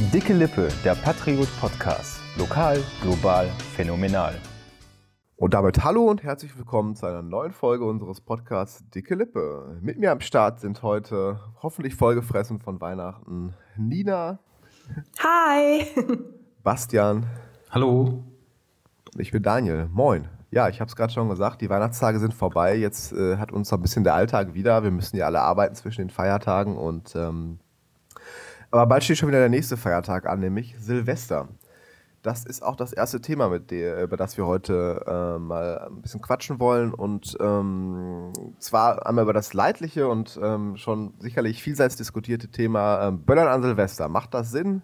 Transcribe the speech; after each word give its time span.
Dicke 0.00 0.32
Lippe, 0.32 0.68
der 0.84 0.94
Patriot 0.94 1.48
Podcast. 1.60 2.20
Lokal, 2.38 2.80
global, 3.02 3.48
phänomenal. 3.74 4.32
Und 5.34 5.54
damit 5.54 5.82
hallo 5.82 6.04
und 6.04 6.22
herzlich 6.22 6.56
willkommen 6.56 6.94
zu 6.94 7.04
einer 7.06 7.20
neuen 7.20 7.50
Folge 7.50 7.84
unseres 7.84 8.20
Podcasts 8.20 8.88
Dicke 8.90 9.16
Lippe. 9.16 9.76
Mit 9.82 9.98
mir 9.98 10.12
am 10.12 10.20
Start 10.20 10.60
sind 10.60 10.84
heute 10.84 11.40
hoffentlich 11.64 11.96
vollgefressen 11.96 12.60
von 12.60 12.80
Weihnachten 12.80 13.54
Nina. 13.76 14.38
Hi. 15.18 15.84
Bastian. 16.62 17.26
Hallo. 17.68 18.22
Und 19.12 19.20
ich 19.20 19.32
bin 19.32 19.42
Daniel. 19.42 19.88
Moin. 19.92 20.28
Ja, 20.52 20.68
ich 20.68 20.80
habe 20.80 20.88
es 20.88 20.94
gerade 20.94 21.12
schon 21.12 21.28
gesagt, 21.28 21.60
die 21.60 21.70
Weihnachtstage 21.70 22.20
sind 22.20 22.34
vorbei. 22.34 22.76
Jetzt 22.76 23.12
äh, 23.12 23.36
hat 23.36 23.50
uns 23.50 23.72
ein 23.72 23.82
bisschen 23.82 24.04
der 24.04 24.14
Alltag 24.14 24.54
wieder. 24.54 24.84
Wir 24.84 24.92
müssen 24.92 25.16
ja 25.16 25.26
alle 25.26 25.40
arbeiten 25.40 25.74
zwischen 25.74 26.02
den 26.02 26.10
Feiertagen 26.10 26.76
und 26.76 27.16
ähm, 27.16 27.58
aber 28.70 28.86
bald 28.86 29.04
steht 29.04 29.18
schon 29.18 29.28
wieder 29.28 29.40
der 29.40 29.48
nächste 29.48 29.76
Feiertag 29.76 30.26
an, 30.26 30.40
nämlich 30.40 30.74
Silvester. 30.78 31.48
Das 32.22 32.44
ist 32.44 32.62
auch 32.62 32.74
das 32.74 32.92
erste 32.92 33.20
Thema, 33.20 33.48
mit 33.48 33.70
der, 33.70 34.02
über 34.02 34.16
das 34.16 34.36
wir 34.36 34.46
heute 34.46 35.04
äh, 35.06 35.38
mal 35.38 35.86
ein 35.88 36.02
bisschen 36.02 36.20
quatschen 36.20 36.58
wollen. 36.58 36.92
Und 36.92 37.36
ähm, 37.40 38.32
zwar 38.58 39.06
einmal 39.06 39.22
über 39.22 39.32
das 39.32 39.54
leidliche 39.54 40.08
und 40.08 40.38
ähm, 40.42 40.76
schon 40.76 41.14
sicherlich 41.20 41.62
vielseits 41.62 41.96
diskutierte 41.96 42.48
Thema 42.48 43.06
ähm, 43.06 43.24
Böllern 43.24 43.48
an 43.48 43.62
Silvester. 43.62 44.08
Macht 44.08 44.34
das 44.34 44.50
Sinn? 44.50 44.82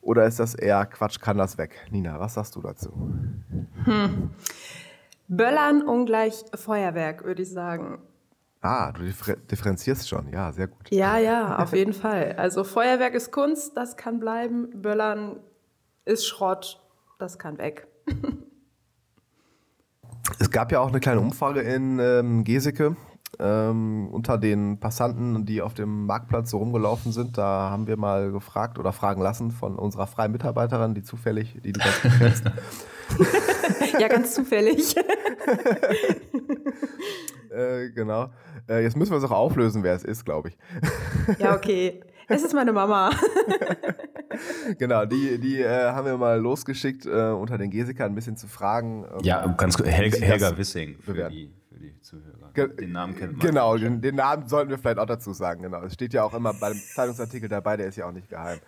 Oder 0.00 0.24
ist 0.24 0.40
das 0.40 0.54
eher 0.54 0.86
Quatsch, 0.86 1.20
kann 1.20 1.36
das 1.36 1.58
weg? 1.58 1.76
Nina, 1.90 2.18
was 2.18 2.34
sagst 2.34 2.56
du 2.56 2.62
dazu? 2.62 2.90
Hm. 3.84 4.30
Böllern 5.28 5.82
ungleich 5.82 6.44
Feuerwerk, 6.54 7.24
würde 7.24 7.42
ich 7.42 7.50
sagen. 7.50 7.98
Ah, 8.60 8.92
du 8.92 9.04
differenzierst 9.50 10.08
schon, 10.08 10.28
ja, 10.32 10.52
sehr 10.52 10.68
gut. 10.68 10.90
Ja, 10.90 11.18
ja, 11.18 11.58
auf 11.58 11.72
jeden 11.72 11.92
Fall. 11.92 12.34
Also 12.36 12.64
Feuerwerk 12.64 13.14
ist 13.14 13.30
Kunst, 13.30 13.76
das 13.76 13.96
kann 13.96 14.18
bleiben. 14.18 14.82
Böllern 14.82 15.40
ist 16.04 16.26
Schrott, 16.26 16.80
das 17.18 17.38
kann 17.38 17.58
weg. 17.58 17.86
es 20.38 20.50
gab 20.50 20.72
ja 20.72 20.80
auch 20.80 20.88
eine 20.88 21.00
kleine 21.00 21.20
Umfrage 21.20 21.60
in 21.60 21.98
ähm, 21.98 22.44
Geseke 22.44 22.96
ähm, 23.38 24.08
unter 24.10 24.38
den 24.38 24.78
Passanten, 24.80 25.44
die 25.44 25.62
auf 25.62 25.74
dem 25.74 26.06
Marktplatz 26.06 26.50
so 26.50 26.58
rumgelaufen 26.58 27.12
sind. 27.12 27.38
Da 27.38 27.70
haben 27.70 27.86
wir 27.86 27.96
mal 27.96 28.32
gefragt 28.32 28.78
oder 28.78 28.92
fragen 28.92 29.22
lassen 29.22 29.50
von 29.50 29.76
unserer 29.76 30.06
freien 30.06 30.32
Mitarbeiterin, 30.32 30.94
die 30.94 31.02
zufällig, 31.02 31.56
die 31.64 31.72
du 31.72 31.80
ganz 31.80 32.02
gut 32.02 32.12
kennst. 32.18 32.44
ja, 34.00 34.08
ganz 34.08 34.34
zufällig. 34.34 34.96
äh, 37.50 37.90
genau. 37.90 38.30
Äh, 38.68 38.82
jetzt 38.82 38.96
müssen 38.96 39.12
wir 39.12 39.18
es 39.18 39.24
auch 39.24 39.30
auflösen, 39.30 39.82
wer 39.82 39.94
es 39.94 40.04
ist, 40.04 40.24
glaube 40.24 40.50
ich. 40.50 40.58
ja, 41.38 41.54
okay. 41.54 42.00
Es 42.28 42.42
ist 42.42 42.54
meine 42.54 42.72
Mama. 42.72 43.10
genau, 44.78 45.04
die, 45.04 45.38
die 45.38 45.60
äh, 45.60 45.92
haben 45.92 46.06
wir 46.06 46.16
mal 46.16 46.40
losgeschickt, 46.40 47.06
äh, 47.06 47.30
unter 47.30 47.56
den 47.56 47.70
Gesikern 47.70 48.10
ein 48.12 48.14
bisschen 48.16 48.36
zu 48.36 48.48
fragen. 48.48 49.04
Ähm, 49.04 49.20
ja, 49.22 49.46
ganz 49.46 49.76
gut. 49.76 49.86
Helga, 49.86 50.18
Helga 50.18 50.58
Wissing 50.58 50.96
für 51.00 51.28
die, 51.28 51.52
für 51.76 51.82
die 51.82 52.00
Zuhörer. 52.00 52.50
Ge 52.54 52.74
den 52.74 52.92
Namen 52.92 53.14
kennt 53.14 53.32
man. 53.32 53.46
Genau, 53.46 53.76
den, 53.76 54.00
den, 54.00 54.14
Namen 54.14 54.48
sollten 54.48 54.70
wir 54.70 54.78
vielleicht 54.78 54.98
auch 54.98 55.06
dazu 55.06 55.34
sagen. 55.34 55.62
Genau. 55.62 55.82
Es 55.82 55.92
steht 55.92 56.14
ja 56.14 56.24
auch 56.24 56.32
immer 56.32 56.54
beim 56.54 56.74
Zeitungsartikel 56.74 57.50
dabei, 57.50 57.76
der 57.76 57.88
ist 57.88 57.96
ja 57.96 58.06
auch 58.06 58.12
nicht 58.12 58.30
geheim. 58.30 58.60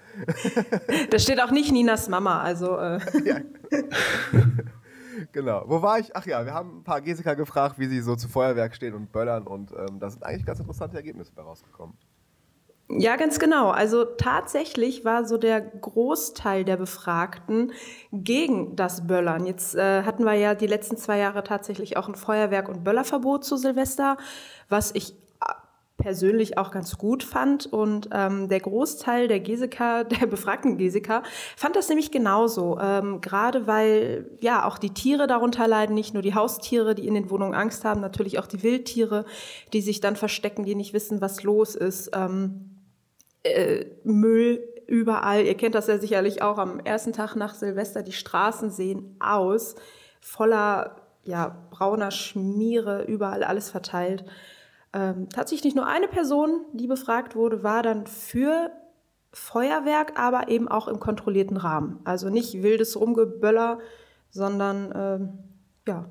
da 1.10 1.18
steht 1.18 1.40
auch 1.40 1.50
nicht 1.50 1.72
Ninas 1.72 2.08
Mama, 2.08 2.42
also. 2.42 2.76
Äh. 2.76 3.00
ja. 3.24 3.38
genau. 5.32 5.64
Wo 5.66 5.80
war 5.80 5.98
ich? 5.98 6.14
Ach 6.14 6.26
ja, 6.26 6.44
wir 6.44 6.52
haben 6.52 6.80
ein 6.80 6.84
paar 6.84 7.00
Gesiker 7.00 7.34
gefragt, 7.34 7.78
wie 7.78 7.86
sie 7.86 8.02
so 8.02 8.14
zu 8.14 8.28
Feuerwerk 8.28 8.74
stehen 8.74 8.92
und 8.92 9.10
Böllern 9.10 9.46
und 9.46 9.72
ähm, 9.72 9.98
da 9.98 10.10
sind 10.10 10.22
eigentlich 10.22 10.44
ganz 10.44 10.60
interessante 10.60 10.96
Ergebnisse 10.96 11.32
bei 11.34 11.42
rausgekommen. 11.42 11.96
Ja, 12.90 13.16
ganz 13.16 13.38
genau. 13.38 13.68
Also 13.68 14.04
tatsächlich 14.04 15.04
war 15.04 15.26
so 15.26 15.36
der 15.36 15.60
Großteil 15.60 16.64
der 16.64 16.78
Befragten 16.78 17.72
gegen 18.12 18.76
das 18.76 19.06
Böllern. 19.06 19.44
Jetzt 19.44 19.74
äh, 19.74 20.04
hatten 20.04 20.24
wir 20.24 20.32
ja 20.34 20.54
die 20.54 20.66
letzten 20.66 20.96
zwei 20.96 21.18
Jahre 21.18 21.44
tatsächlich 21.44 21.98
auch 21.98 22.08
ein 22.08 22.14
Feuerwerk- 22.14 22.68
und 22.68 22.84
Böllerverbot 22.84 23.44
zu 23.44 23.58
Silvester, 23.58 24.16
was 24.70 24.94
ich 24.94 25.14
persönlich 25.98 26.56
auch 26.56 26.70
ganz 26.70 26.96
gut 26.96 27.22
fand. 27.22 27.66
Und 27.66 28.08
ähm, 28.12 28.48
der 28.48 28.60
Großteil 28.60 29.28
der 29.28 29.40
Geseka, 29.40 30.04
der 30.04 30.26
befragten 30.26 30.78
Geseka, 30.78 31.22
fand 31.56 31.76
das 31.76 31.90
nämlich 31.90 32.10
genauso. 32.10 32.78
Ähm, 32.80 33.20
Gerade 33.20 33.66
weil 33.66 34.30
ja 34.40 34.64
auch 34.64 34.78
die 34.78 34.94
Tiere 34.94 35.26
darunter 35.26 35.68
leiden, 35.68 35.94
nicht 35.94 36.14
nur 36.14 36.22
die 36.22 36.34
Haustiere, 36.34 36.94
die 36.94 37.06
in 37.06 37.14
den 37.14 37.28
Wohnungen 37.28 37.54
Angst 37.54 37.84
haben, 37.84 38.00
natürlich 38.00 38.38
auch 38.38 38.46
die 38.46 38.62
Wildtiere, 38.62 39.26
die 39.74 39.82
sich 39.82 40.00
dann 40.00 40.16
verstecken, 40.16 40.64
die 40.64 40.74
nicht 40.74 40.94
wissen, 40.94 41.20
was 41.20 41.42
los 41.42 41.74
ist. 41.74 42.10
Ähm, 42.14 42.77
äh, 43.42 43.86
Müll 44.04 44.62
überall. 44.86 45.44
Ihr 45.44 45.54
kennt 45.54 45.74
das 45.74 45.86
ja 45.86 45.98
sicherlich 45.98 46.42
auch 46.42 46.58
am 46.58 46.80
ersten 46.80 47.12
Tag 47.12 47.36
nach 47.36 47.54
Silvester. 47.54 48.02
Die 48.02 48.12
Straßen 48.12 48.70
sehen 48.70 49.16
aus, 49.20 49.76
voller 50.20 50.96
ja, 51.24 51.56
brauner 51.70 52.10
Schmiere, 52.10 53.04
überall 53.04 53.44
alles 53.44 53.70
verteilt. 53.70 54.24
Ähm, 54.94 55.28
tatsächlich 55.28 55.74
nur 55.74 55.86
eine 55.86 56.08
Person, 56.08 56.62
die 56.72 56.86
befragt 56.86 57.36
wurde, 57.36 57.62
war 57.62 57.82
dann 57.82 58.06
für 58.06 58.70
Feuerwerk, 59.32 60.18
aber 60.18 60.48
eben 60.48 60.68
auch 60.68 60.88
im 60.88 60.98
kontrollierten 60.98 61.58
Rahmen. 61.58 62.00
Also 62.04 62.30
nicht 62.30 62.62
wildes 62.62 62.98
Rumgeböller, 62.98 63.78
sondern 64.30 64.92
ähm, 64.94 65.28
ja, 65.86 66.08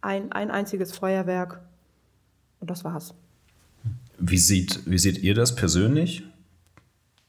ein, 0.00 0.30
ein 0.30 0.52
einziges 0.52 0.92
Feuerwerk. 0.92 1.60
Und 2.60 2.70
das 2.70 2.84
war's. 2.84 3.14
Wie, 4.18 4.38
sieht, 4.38 4.88
wie 4.88 4.98
seht 4.98 5.18
ihr 5.18 5.34
das 5.34 5.56
persönlich? 5.56 6.22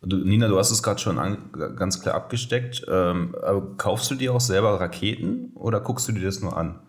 Du, 0.06 0.18
Nina, 0.18 0.50
du 0.50 0.58
hast 0.58 0.72
es 0.72 0.84
gerade 0.84 1.00
schon 1.00 1.18
an, 1.18 1.50
ganz 1.78 2.02
klar 2.02 2.16
abgesteckt. 2.16 2.86
Ähm, 2.90 3.36
kaufst 3.78 4.12
du 4.12 4.16
dir 4.16 4.34
auch 4.34 4.42
selber 4.42 4.80
Raketen 4.80 5.54
oder 5.56 5.80
guckst 5.80 6.08
du 6.08 6.12
dir 6.12 6.26
das 6.26 6.42
nur 6.42 6.58
an? 6.58 6.80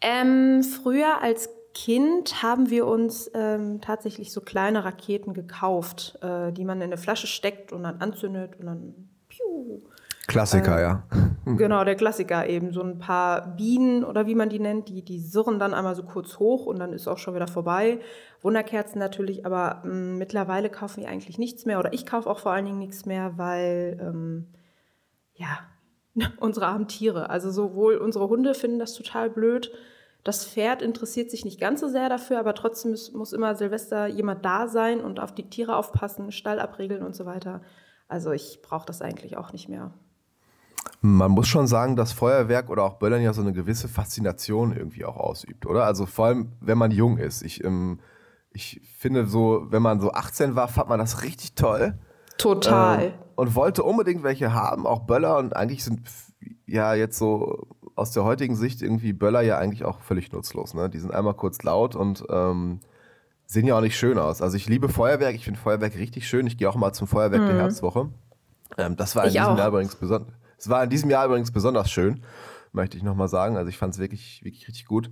Ähm, 0.00 0.62
früher 0.62 1.20
als 1.20 1.50
Kind 1.74 2.42
haben 2.42 2.70
wir 2.70 2.86
uns 2.86 3.30
ähm, 3.34 3.82
tatsächlich 3.82 4.32
so 4.32 4.40
kleine 4.40 4.84
Raketen 4.84 5.34
gekauft, 5.34 6.18
äh, 6.22 6.50
die 6.50 6.64
man 6.64 6.78
in 6.78 6.84
eine 6.84 6.96
Flasche 6.96 7.26
steckt 7.26 7.70
und 7.70 7.82
dann 7.82 8.00
anzündet 8.00 8.58
und 8.58 8.66
dann 8.66 8.94
piu. 9.28 9.82
Klassiker, 10.26 10.78
äh, 10.78 10.82
ja. 10.82 11.02
Genau, 11.44 11.84
der 11.84 11.94
Klassiker 11.94 12.48
eben. 12.48 12.72
So 12.72 12.82
ein 12.82 12.98
paar 12.98 13.54
Bienen 13.56 14.02
oder 14.02 14.26
wie 14.26 14.34
man 14.34 14.48
die 14.48 14.58
nennt, 14.58 14.88
die, 14.88 15.04
die 15.04 15.20
surren 15.20 15.58
dann 15.58 15.74
einmal 15.74 15.94
so 15.94 16.02
kurz 16.02 16.38
hoch 16.38 16.66
und 16.66 16.78
dann 16.78 16.92
ist 16.92 17.06
auch 17.06 17.18
schon 17.18 17.34
wieder 17.34 17.46
vorbei. 17.46 18.00
Wunderkerzen 18.42 18.98
natürlich, 18.98 19.46
aber 19.46 19.82
mh, 19.84 19.92
mm, 19.92 20.18
mittlerweile 20.18 20.70
kaufen 20.70 21.02
wir 21.02 21.08
eigentlich 21.08 21.38
nichts 21.38 21.64
mehr 21.64 21.78
oder 21.78 21.92
ich 21.92 22.04
kaufe 22.04 22.28
auch 22.28 22.40
vor 22.40 22.52
allen 22.52 22.64
Dingen 22.64 22.78
nichts 22.78 23.06
mehr, 23.06 23.38
weil 23.38 23.98
ähm, 24.00 24.48
ja, 25.34 25.58
unsere 26.40 26.66
armen 26.66 26.88
Tiere, 26.88 27.30
also 27.30 27.50
sowohl 27.50 27.96
unsere 27.96 28.28
Hunde 28.28 28.54
finden 28.54 28.78
das 28.78 28.94
total 28.94 29.30
blöd, 29.30 29.70
das 30.24 30.44
Pferd 30.44 30.82
interessiert 30.82 31.30
sich 31.30 31.44
nicht 31.44 31.60
ganz 31.60 31.80
so 31.80 31.86
sehr 31.86 32.08
dafür, 32.08 32.40
aber 32.40 32.54
trotzdem 32.54 32.90
muss, 32.90 33.12
muss 33.12 33.32
immer 33.32 33.54
Silvester 33.54 34.08
jemand 34.08 34.44
da 34.44 34.66
sein 34.66 35.00
und 35.00 35.20
auf 35.20 35.32
die 35.32 35.48
Tiere 35.48 35.76
aufpassen, 35.76 36.32
Stall 36.32 36.58
abregeln 36.58 37.04
und 37.04 37.14
so 37.14 37.26
weiter. 37.26 37.62
Also 38.08 38.32
ich 38.32 38.60
brauche 38.60 38.86
das 38.86 39.02
eigentlich 39.02 39.36
auch 39.36 39.52
nicht 39.52 39.68
mehr. 39.68 39.92
Man 41.00 41.30
muss 41.30 41.48
schon 41.48 41.66
sagen, 41.66 41.96
dass 41.96 42.12
Feuerwerk 42.12 42.70
oder 42.70 42.84
auch 42.84 42.94
Böllern 42.94 43.22
ja 43.22 43.32
so 43.32 43.42
eine 43.42 43.52
gewisse 43.52 43.88
Faszination 43.88 44.76
irgendwie 44.76 45.04
auch 45.04 45.16
ausübt, 45.16 45.66
oder? 45.66 45.84
Also 45.84 46.06
vor 46.06 46.26
allem, 46.26 46.52
wenn 46.60 46.78
man 46.78 46.90
jung 46.90 47.18
ist. 47.18 47.42
Ich, 47.42 47.62
ähm, 47.64 48.00
ich 48.52 48.80
finde 48.98 49.26
so, 49.26 49.66
wenn 49.70 49.82
man 49.82 50.00
so 50.00 50.12
18 50.12 50.56
war, 50.56 50.68
fand 50.68 50.88
man 50.88 50.98
das 50.98 51.22
richtig 51.22 51.54
toll. 51.54 51.98
Total. 52.38 53.04
Ähm, 53.04 53.12
und 53.34 53.54
wollte 53.54 53.82
unbedingt 53.82 54.22
welche 54.22 54.52
haben, 54.52 54.86
auch 54.86 55.00
Böller. 55.00 55.38
Und 55.38 55.54
eigentlich 55.54 55.84
sind 55.84 56.02
ja 56.66 56.94
jetzt 56.94 57.18
so 57.18 57.66
aus 57.94 58.12
der 58.12 58.24
heutigen 58.24 58.56
Sicht 58.56 58.82
irgendwie 58.82 59.12
Böller 59.12 59.42
ja 59.42 59.58
eigentlich 59.58 59.84
auch 59.84 60.00
völlig 60.00 60.32
nutzlos. 60.32 60.74
Ne? 60.74 60.90
Die 60.90 60.98
sind 60.98 61.12
einmal 61.12 61.34
kurz 61.34 61.62
laut 61.62 61.94
und 61.94 62.24
ähm, 62.30 62.80
sehen 63.46 63.66
ja 63.66 63.76
auch 63.76 63.80
nicht 63.80 63.96
schön 63.96 64.18
aus. 64.18 64.42
Also 64.42 64.56
ich 64.56 64.68
liebe 64.68 64.88
Feuerwerk, 64.88 65.34
ich 65.34 65.44
finde 65.44 65.60
Feuerwerk 65.60 65.94
richtig 65.96 66.28
schön. 66.28 66.46
Ich 66.46 66.58
gehe 66.58 66.68
auch 66.68 66.76
mal 66.76 66.92
zum 66.92 67.06
Feuerwerk 67.06 67.42
mhm. 67.42 67.46
der 67.46 67.56
Herbstwoche. 67.56 68.10
Ähm, 68.76 68.96
das 68.96 69.16
war 69.16 69.24
in 69.24 69.28
ich 69.28 69.34
diesem 69.34 69.48
auch. 69.48 69.58
Jahr 69.58 69.68
übrigens 69.68 69.94
besonders. 69.94 70.32
Es 70.58 70.68
war 70.68 70.84
in 70.84 70.90
diesem 70.90 71.10
Jahr 71.10 71.26
übrigens 71.26 71.50
besonders 71.50 71.90
schön, 71.90 72.22
möchte 72.72 72.96
ich 72.96 73.02
nochmal 73.02 73.28
sagen. 73.28 73.56
Also 73.56 73.68
ich 73.68 73.78
fand 73.78 73.94
es 73.94 74.00
wirklich, 74.00 74.44
wirklich 74.44 74.68
richtig 74.68 74.86
gut. 74.86 75.10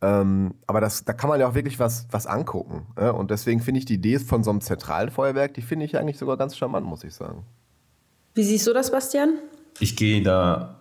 Ähm, 0.00 0.54
aber 0.66 0.80
das, 0.80 1.04
da 1.04 1.12
kann 1.12 1.28
man 1.28 1.40
ja 1.40 1.48
auch 1.48 1.54
wirklich 1.54 1.78
was, 1.78 2.06
was 2.10 2.26
angucken. 2.26 2.86
Äh? 2.96 3.10
Und 3.10 3.30
deswegen 3.30 3.60
finde 3.60 3.80
ich 3.80 3.84
die 3.84 3.94
Idee 3.94 4.18
von 4.18 4.44
so 4.44 4.50
einem 4.50 4.60
zentralen 4.60 5.10
Feuerwerk, 5.10 5.54
die 5.54 5.62
finde 5.62 5.84
ich 5.84 5.96
eigentlich 5.96 6.18
sogar 6.18 6.36
ganz 6.36 6.56
charmant, 6.56 6.86
muss 6.86 7.02
ich 7.04 7.14
sagen. 7.14 7.44
Wie 8.34 8.44
siehst 8.44 8.66
du 8.66 8.72
das, 8.72 8.92
Bastian? 8.92 9.38
Ich 9.80 9.96
gehe 9.96 10.22
da 10.22 10.78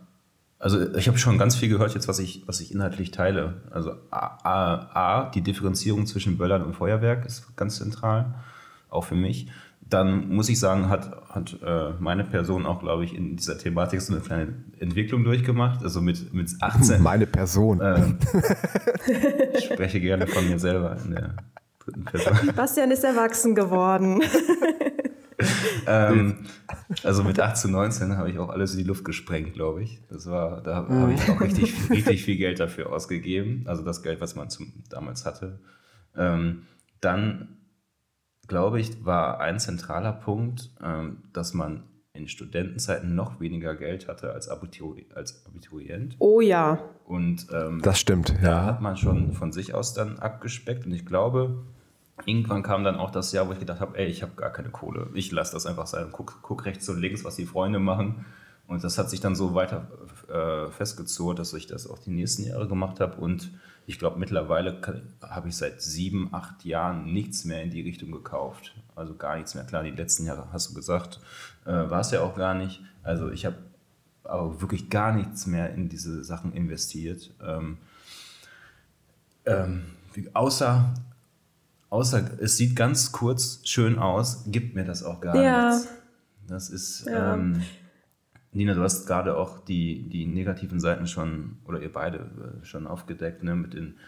also 0.59 0.95
ich 0.95 1.07
habe 1.07 1.17
schon 1.17 1.37
ganz 1.37 1.55
viel 1.55 1.69
gehört 1.69 1.93
jetzt, 1.93 2.07
was 2.07 2.19
ich, 2.19 2.47
was 2.47 2.61
ich 2.61 2.71
inhaltlich 2.73 3.11
teile. 3.11 3.61
Also 3.69 3.91
A, 4.09 4.37
A, 4.43 4.89
A, 4.93 5.29
die 5.29 5.41
Differenzierung 5.41 6.07
zwischen 6.07 6.37
Böllern 6.37 6.63
und 6.63 6.73
Feuerwerk 6.73 7.25
ist 7.25 7.55
ganz 7.55 7.77
zentral, 7.77 8.33
auch 8.89 9.03
für 9.03 9.15
mich. 9.15 9.49
Dann 9.89 10.29
muss 10.29 10.49
ich 10.49 10.59
sagen, 10.59 10.89
hat, 10.89 11.29
hat 11.29 11.57
äh, 11.63 11.91
meine 11.99 12.23
Person 12.23 12.65
auch, 12.65 12.79
glaube 12.79 13.05
ich, 13.05 13.15
in 13.15 13.37
dieser 13.37 13.57
Thematik 13.57 14.01
so 14.01 14.13
eine 14.13 14.21
kleine 14.21 14.53
Entwicklung 14.79 15.23
durchgemacht. 15.23 15.83
Also 15.83 16.01
mit, 16.01 16.33
mit 16.33 16.51
18. 16.59 17.01
Meine 17.01 17.25
Person. 17.25 17.79
Äh, 17.79 18.13
ich 19.57 19.65
spreche 19.65 19.99
gerne 20.01 20.27
von 20.27 20.47
mir 20.47 20.59
selber 20.59 20.97
in 21.03 21.11
der 21.11 21.35
dritten 21.79 22.03
Person. 22.03 22.33
Bastian 22.55 22.91
ist 22.91 23.03
erwachsen 23.03 23.55
geworden. 23.55 24.21
ähm, 25.87 26.45
also 27.03 27.23
mit 27.23 27.39
18, 27.39 27.71
19 27.71 28.17
habe 28.17 28.29
ich 28.29 28.39
auch 28.39 28.49
alles 28.49 28.73
in 28.73 28.79
die 28.79 28.83
Luft 28.83 29.05
gesprengt, 29.05 29.53
glaube 29.53 29.83
ich. 29.83 30.01
Das 30.09 30.27
war, 30.27 30.61
da 30.61 30.75
habe 30.75 31.13
ich 31.13 31.29
auch 31.29 31.39
richtig, 31.41 31.89
richtig 31.89 32.23
viel 32.23 32.37
Geld 32.37 32.59
dafür 32.59 32.91
ausgegeben. 32.91 33.63
Also 33.67 33.83
das 33.83 34.03
Geld, 34.03 34.21
was 34.21 34.35
man 34.35 34.49
zum, 34.49 34.73
damals 34.89 35.25
hatte. 35.25 35.59
Ähm, 36.15 36.63
dann, 37.01 37.56
glaube 38.47 38.79
ich, 38.79 39.05
war 39.05 39.39
ein 39.39 39.59
zentraler 39.59 40.13
Punkt, 40.13 40.71
ähm, 40.83 41.23
dass 41.33 41.53
man 41.53 41.83
in 42.13 42.27
Studentenzeiten 42.27 43.15
noch 43.15 43.39
weniger 43.39 43.75
Geld 43.75 44.07
hatte 44.07 44.33
als, 44.33 44.49
Abituri 44.49 45.05
als 45.13 45.45
Abiturient. 45.45 46.15
Oh 46.19 46.41
ja. 46.41 46.79
Und 47.05 47.47
ähm, 47.53 47.81
Das 47.81 47.99
stimmt, 47.99 48.33
da 48.41 48.49
ja. 48.49 48.65
hat 48.65 48.81
man 48.81 48.97
schon 48.97 49.33
von 49.33 49.51
sich 49.51 49.73
aus 49.73 49.93
dann 49.93 50.19
abgespeckt. 50.19 50.85
Und 50.85 50.91
ich 50.93 51.05
glaube, 51.05 51.63
irgendwann 52.25 52.63
kam 52.63 52.83
dann 52.83 52.95
auch 52.95 53.11
das 53.11 53.31
Jahr, 53.31 53.47
wo 53.47 53.53
ich 53.53 53.59
gedacht 53.59 53.79
habe, 53.79 53.97
ey, 53.97 54.07
ich 54.07 54.23
habe 54.23 54.33
gar 54.35 54.51
keine 54.51 54.69
Kohle. 54.69 55.09
Ich 55.13 55.31
lasse 55.31 55.53
das 55.53 55.65
einfach 55.65 55.87
sein. 55.87 56.07
Guck, 56.11 56.39
guck 56.41 56.65
rechts 56.65 56.89
und 56.89 56.99
links, 56.99 57.23
was 57.23 57.35
die 57.35 57.45
Freunde 57.45 57.79
machen. 57.79 58.25
Und 58.67 58.83
das 58.83 58.97
hat 58.97 59.09
sich 59.09 59.21
dann 59.21 59.35
so 59.35 59.53
weiter 59.53 59.87
äh, 60.27 60.71
festgezurrt, 60.71 61.39
dass 61.39 61.53
ich 61.53 61.67
das 61.67 61.89
auch 61.89 61.99
die 61.99 62.11
nächsten 62.11 62.43
Jahre 62.43 62.67
gemacht 62.67 62.99
habe. 62.99 63.15
Und 63.21 63.51
ich 63.89 63.97
glaube, 63.97 64.19
mittlerweile 64.19 64.79
habe 65.21 65.47
ich 65.47 65.55
seit 65.55 65.81
sieben, 65.81 66.33
acht 66.33 66.65
Jahren 66.65 67.11
nichts 67.13 67.45
mehr 67.45 67.63
in 67.63 67.69
die 67.71 67.81
Richtung 67.81 68.11
gekauft. 68.11 68.75
Also 68.95 69.15
gar 69.15 69.37
nichts 69.37 69.55
mehr. 69.55 69.63
Klar, 69.63 69.83
die 69.83 69.91
letzten 69.91 70.25
Jahre 70.25 70.49
hast 70.51 70.69
du 70.69 70.73
gesagt, 70.75 71.19
äh, 71.65 71.71
war 71.71 72.01
es 72.01 72.11
ja 72.11 72.21
auch 72.21 72.35
gar 72.35 72.53
nicht. 72.53 72.81
Also 73.01 73.31
ich 73.31 73.45
habe 73.45 73.55
aber 74.25 74.59
wirklich 74.59 74.89
gar 74.89 75.13
nichts 75.13 75.47
mehr 75.47 75.73
in 75.73 75.87
diese 75.87 76.21
Sachen 76.25 76.51
investiert. 76.51 77.31
Ähm, 77.41 77.77
ähm, 79.45 79.83
außer, 80.33 80.93
außer 81.89 82.29
es 82.41 82.57
sieht 82.57 82.75
ganz 82.75 83.13
kurz 83.13 83.61
schön 83.63 83.97
aus, 83.99 84.43
gibt 84.47 84.75
mir 84.75 84.83
das 84.83 85.01
auch 85.03 85.21
gar 85.21 85.35
Ja. 85.41 85.69
nichts. 85.69 85.87
Das 86.47 86.69
ist, 86.69 87.05
Ja. 87.05 87.35
ähm, 87.35 87.63
Nina, 88.57 88.73
du 88.73 88.81
hast 88.81 89.05
gerade 89.05 89.37
auch 89.37 89.59
die, 89.59 90.09
die 90.09 90.25
negativen 90.25 90.79
Seiten 90.79 91.05
schon, 91.05 91.57
oder 91.65 91.79
ihr 91.79 91.93
beide 91.93 92.17
äh, 92.17 92.65
schon 92.65 92.87
aufgedeckt, 92.87 93.43
ne, 93.43 93.55
mit 93.55 93.75
den 93.75 93.99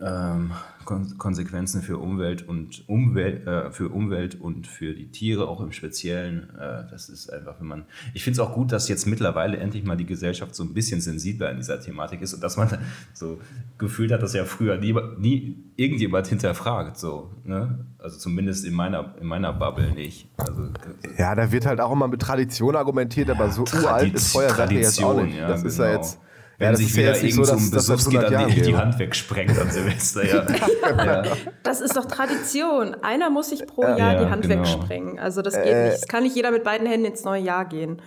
ähm, 0.00 0.52
Kon 0.84 1.18
Konsequenzen 1.18 1.82
für 1.82 1.98
Umwelt 1.98 2.46
und 2.48 2.88
Umwelt, 2.88 3.46
äh, 3.46 3.70
für 3.72 3.88
Umwelt 3.90 4.40
und 4.40 4.66
für 4.66 4.94
die 4.94 5.08
Tiere 5.10 5.48
auch 5.48 5.60
im 5.60 5.72
Speziellen. 5.72 6.48
Äh, 6.58 6.84
das 6.90 7.08
ist 7.08 7.30
einfach, 7.32 7.60
wenn 7.60 7.66
man. 7.66 7.84
Ich 8.14 8.24
finde 8.24 8.40
es 8.40 8.46
auch 8.46 8.54
gut, 8.54 8.72
dass 8.72 8.88
jetzt 8.88 9.06
mittlerweile 9.06 9.56
endlich 9.58 9.84
mal 9.84 9.96
die 9.96 10.06
Gesellschaft 10.06 10.54
so 10.54 10.62
ein 10.62 10.72
bisschen 10.72 11.00
sensibler 11.00 11.50
in 11.50 11.58
dieser 11.58 11.80
Thematik 11.80 12.22
ist 12.22 12.32
und 12.32 12.42
dass 12.42 12.56
man 12.56 12.68
so 13.12 13.38
gefühlt 13.76 14.12
hat, 14.12 14.22
dass 14.22 14.32
ja 14.34 14.44
früher 14.44 14.78
nie, 14.78 14.94
nie 15.18 15.56
irgendjemand 15.76 16.26
hinterfragt. 16.28 16.96
So, 16.98 17.30
ne? 17.44 17.84
Also 17.98 18.16
zumindest 18.18 18.64
in 18.64 18.74
meiner, 18.74 19.14
in 19.20 19.26
meiner 19.26 19.52
Bubble 19.52 19.90
nicht. 19.92 20.28
Also, 20.38 20.68
Ja, 21.18 21.34
da 21.34 21.50
wird 21.52 21.66
halt 21.66 21.80
auch 21.80 21.92
immer 21.92 22.08
mit 22.08 22.22
Tradition 22.22 22.76
argumentiert, 22.76 23.28
aber 23.30 23.50
so 23.50 23.64
Tradi- 23.64 23.82
uralt 23.82 24.14
ist 24.14 24.34
ja 24.34 24.40
jetzt 24.42 24.50
auch 24.52 24.56
Tradition, 24.56 25.24
nicht. 25.26 25.36
ja, 25.36 25.48
das 25.48 25.64
ist 25.64 25.78
ja 25.78 25.86
genau. 25.86 25.98
jetzt. 25.98 26.18
Wenn 26.58 26.70
ja, 26.70 26.76
sich 26.76 26.96
wieder 26.96 27.14
so, 27.14 27.20
irgend 27.26 27.46
so 27.46 27.52
dass 27.52 27.62
ein 27.62 27.70
Besuchski 27.70 28.16
100 28.18 28.24
dann 28.24 28.40
Jahren 28.40 28.54
die, 28.54 28.62
die. 28.62 28.76
Hand 28.76 28.98
wegsprengt 28.98 29.56
an 29.58 29.70
Silvester. 29.70 30.26
Ja. 30.26 30.44
ja. 31.04 31.22
Das 31.62 31.80
ist 31.80 31.96
doch 31.96 32.04
Tradition. 32.06 32.96
Einer 33.02 33.30
muss 33.30 33.50
sich 33.50 33.64
pro 33.66 33.82
Ja, 33.82 33.96
Jahr 33.96 34.24
die 34.24 34.30
Hand 34.30 34.42
genau. 34.42 34.60
wegsprengen. 34.62 35.18
Also 35.20 35.40
das 35.40 35.54
geht 35.54 35.66
Äh, 35.66 35.84
nicht. 35.90 36.02
Es 36.02 36.08
kann 36.08 36.24
nicht 36.24 36.34
jeder 36.34 36.50
mit 36.50 36.64
beiden 36.64 36.86
Händen 36.86 37.06
ins 37.06 37.22
neue 37.24 37.42
Jahr 37.42 37.64
gehen. 37.64 38.02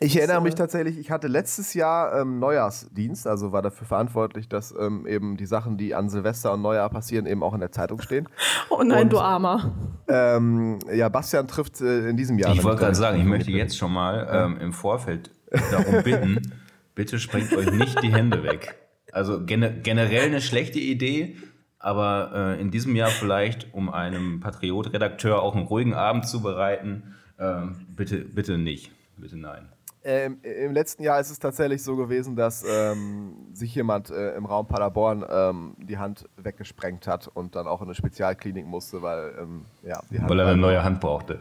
Ich 0.00 0.16
erinnere 0.16 0.40
mich 0.40 0.54
tatsächlich, 0.54 0.98
ich 0.98 1.10
hatte 1.10 1.28
letztes 1.28 1.74
Jahr 1.74 2.18
ähm, 2.22 2.38
Neujahrsdienst, 2.38 3.26
also 3.26 3.52
war 3.52 3.60
dafür 3.60 3.86
verantwortlich, 3.86 4.48
dass 4.48 4.74
ähm, 4.76 5.06
eben 5.06 5.36
die 5.36 5.44
Sachen, 5.44 5.76
die 5.76 5.94
an 5.94 6.08
Silvester 6.08 6.54
und 6.54 6.62
Neujahr 6.62 6.88
passieren, 6.88 7.26
eben 7.26 7.42
auch 7.42 7.52
in 7.52 7.60
der 7.60 7.72
Zeitung 7.72 8.00
stehen. 8.00 8.26
Oh 8.70 8.82
nein, 8.82 9.02
Und- 9.02 9.12
du 9.12 9.18
Armer. 9.20 9.70
Ähm, 10.08 10.78
ja, 10.92 11.10
Bastian 11.10 11.46
trifft 11.46 11.80
äh, 11.82 12.08
in 12.08 12.16
diesem 12.16 12.38
Jahr. 12.38 12.54
Ich 12.54 12.64
wollte 12.64 12.80
gerade 12.80 12.94
sagen, 12.94 13.18
ich 13.20 13.26
möchte 13.26 13.50
jetzt 13.50 13.76
schon 13.76 13.92
mal 13.92 14.26
ähm, 14.32 14.58
im 14.62 14.72
Vorfeld 14.72 15.30
darum 15.70 16.02
bitten, 16.02 16.40
bitte 16.94 17.18
sprengt 17.18 17.52
euch 17.56 17.70
nicht 17.70 18.02
die 18.02 18.12
Hände 18.12 18.42
weg. 18.42 18.74
Also 19.12 19.44
gene 19.44 19.72
generell 19.82 20.26
eine 20.26 20.40
schlechte 20.40 20.78
Idee, 20.78 21.36
aber 21.78 22.56
äh, 22.56 22.60
in 22.60 22.70
diesem 22.70 22.96
Jahr 22.96 23.10
vielleicht, 23.10 23.74
um 23.74 23.90
einem 23.90 24.40
Patriot-Redakteur 24.40 25.42
auch 25.42 25.54
einen 25.54 25.66
ruhigen 25.66 25.94
Abend 25.94 26.26
zu 26.26 26.40
bereiten, 26.42 27.14
ähm, 27.38 27.86
bitte, 27.96 28.18
bitte 28.18 28.56
nicht. 28.58 28.92
Bitte 29.16 29.36
nein. 29.36 29.68
Ähm, 30.04 30.38
Im 30.42 30.72
letzten 30.72 31.04
Jahr 31.04 31.20
ist 31.20 31.30
es 31.30 31.38
tatsächlich 31.38 31.82
so 31.82 31.94
gewesen, 31.94 32.34
dass 32.34 32.64
ähm, 32.68 33.36
sich 33.52 33.72
jemand 33.74 34.10
äh, 34.10 34.34
im 34.34 34.46
Raum 34.46 34.66
Paderborn 34.66 35.24
ähm, 35.28 35.76
die 35.78 35.98
Hand 35.98 36.28
weggesprengt 36.36 37.06
hat 37.06 37.28
und 37.28 37.54
dann 37.54 37.68
auch 37.68 37.80
in 37.82 37.86
eine 37.86 37.94
Spezialklinik 37.94 38.66
musste, 38.66 39.00
weil 39.02 39.32
ähm, 39.40 39.64
ja, 39.82 40.00
Weil 40.10 40.40
er 40.40 40.46
eine 40.48 40.60
neue 40.60 40.82
Hand 40.82 41.00
brauchte. 41.00 41.40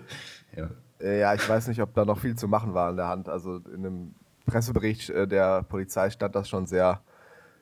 Ja. 0.55 0.69
Äh, 0.99 1.19
Ja, 1.21 1.33
ich 1.33 1.47
weiß 1.47 1.69
nicht, 1.69 1.81
ob 1.81 1.93
da 1.95 2.05
noch 2.05 2.19
viel 2.19 2.35
zu 2.35 2.47
machen 2.47 2.75
war 2.75 2.91
in 2.91 2.97
der 2.97 3.07
Hand. 3.07 3.29
Also 3.29 3.57
in 3.57 3.85
einem 3.85 4.15
Pressebericht 4.51 5.09
äh, 5.09 5.27
der 5.27 5.63
Polizei 5.63 6.09
stand 6.09 6.35
das 6.35 6.49
schon 6.49 6.67
sehr, 6.67 7.01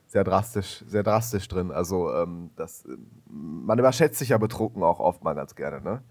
sehr 0.07 0.23
drastisch, 0.23 0.83
sehr 0.87 1.03
drastisch 1.03 1.47
drin. 1.47 1.71
Also 1.71 2.11
ähm, 2.11 2.49
das, 2.55 2.85
äh, 2.85 2.97
man 3.27 3.77
überschätzt 3.77 4.17
sich 4.17 4.29
ja 4.29 4.37
betrunken 4.37 4.81
auch 4.83 4.99
oft 4.99 5.23
mal 5.23 5.33
ganz 5.35 5.55
gerne, 5.55 5.81
ne? 5.81 6.01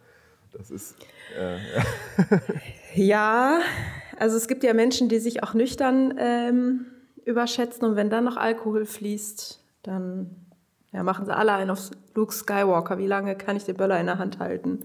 Das 0.52 0.70
ist 0.70 0.96
äh, 1.36 1.58
Ja, 2.94 3.60
also 4.18 4.36
es 4.36 4.48
gibt 4.48 4.62
ja 4.64 4.72
Menschen, 4.72 5.08
die 5.08 5.18
sich 5.18 5.42
auch 5.42 5.52
nüchtern 5.52 6.14
ähm, 6.18 6.86
überschätzen 7.24 7.84
und 7.84 7.96
wenn 7.96 8.08
dann 8.08 8.24
noch 8.24 8.36
Alkohol 8.36 8.86
fließt, 8.86 9.60
dann 9.82 10.46
ja, 10.92 11.02
machen 11.02 11.26
sie 11.26 11.36
alle 11.36 11.52
einen 11.52 11.70
auf 11.70 11.90
Luke 12.14 12.32
Skywalker. 12.32 12.98
Wie 12.98 13.06
lange 13.06 13.36
kann 13.36 13.56
ich 13.56 13.64
den 13.64 13.76
Böller 13.76 14.00
in 14.00 14.06
der 14.06 14.18
Hand 14.18 14.38
halten? 14.38 14.84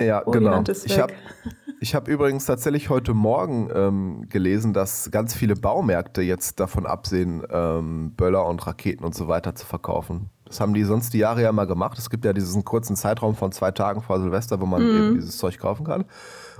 Ja, 0.00 0.22
Oh, 0.24 0.30
genau. 0.30 0.62
Ich 0.84 0.98
habe. 0.98 1.12
Ich 1.82 1.96
hab 1.96 2.06
übrigens 2.06 2.46
tatsächlich 2.46 2.90
heute 2.90 3.12
Morgen 3.12 3.68
ähm, 3.74 4.28
gelesen, 4.28 4.72
dass 4.72 5.10
ganz 5.10 5.34
viele 5.34 5.56
Baumärkte 5.56 6.22
jetzt 6.22 6.60
davon 6.60 6.86
absehen, 6.86 7.42
ähm, 7.50 8.12
Böller 8.16 8.46
und 8.46 8.64
Raketen 8.64 9.04
und 9.04 9.16
so 9.16 9.26
weiter 9.26 9.56
zu 9.56 9.66
verkaufen. 9.66 10.30
Das 10.44 10.60
haben 10.60 10.74
die 10.74 10.84
sonst 10.84 11.12
die 11.12 11.18
Jahre 11.18 11.42
ja 11.42 11.50
mal 11.50 11.66
gemacht. 11.66 11.98
Es 11.98 12.08
gibt 12.08 12.24
ja 12.24 12.32
diesen 12.32 12.64
kurzen 12.64 12.94
Zeitraum 12.94 13.34
von 13.34 13.50
zwei 13.52 13.72
Tagen 13.72 14.00
vor 14.02 14.20
Silvester, 14.20 14.60
wo 14.60 14.66
man 14.66 14.82
Mhm. 14.82 14.96
eben 14.96 15.14
dieses 15.14 15.38
Zeug 15.38 15.58
kaufen 15.58 15.84
kann. 15.84 16.04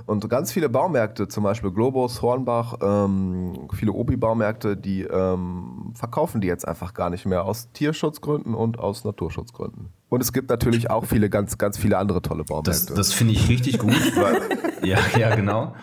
Und 0.05 0.27
ganz 0.29 0.51
viele 0.51 0.67
Baumärkte, 0.67 1.27
zum 1.29 1.43
Beispiel 1.43 1.71
Globus, 1.71 2.21
Hornbach, 2.21 2.75
ähm, 2.81 3.69
viele 3.73 3.93
Obi-Baumärkte, 3.93 4.75
die 4.75 5.03
ähm, 5.03 5.93
verkaufen 5.95 6.41
die 6.41 6.47
jetzt 6.47 6.67
einfach 6.67 6.93
gar 6.93 7.09
nicht 7.09 7.25
mehr 7.25 7.45
aus 7.45 7.71
Tierschutzgründen 7.71 8.55
und 8.55 8.77
aus 8.79 9.05
Naturschutzgründen. 9.05 9.89
Und 10.09 10.21
es 10.21 10.33
gibt 10.33 10.49
natürlich 10.49 10.89
auch 10.89 11.05
viele, 11.05 11.29
ganz, 11.29 11.57
ganz 11.57 11.77
viele 11.77 11.97
andere 11.97 12.21
tolle 12.21 12.43
Baumärkte. 12.43 12.69
Das, 12.71 12.85
das 12.85 13.13
finde 13.13 13.33
ich 13.33 13.47
richtig 13.49 13.79
gut, 13.79 13.93
weil, 14.15 14.41
ja, 14.83 14.99
ja, 15.17 15.35
genau. 15.35 15.75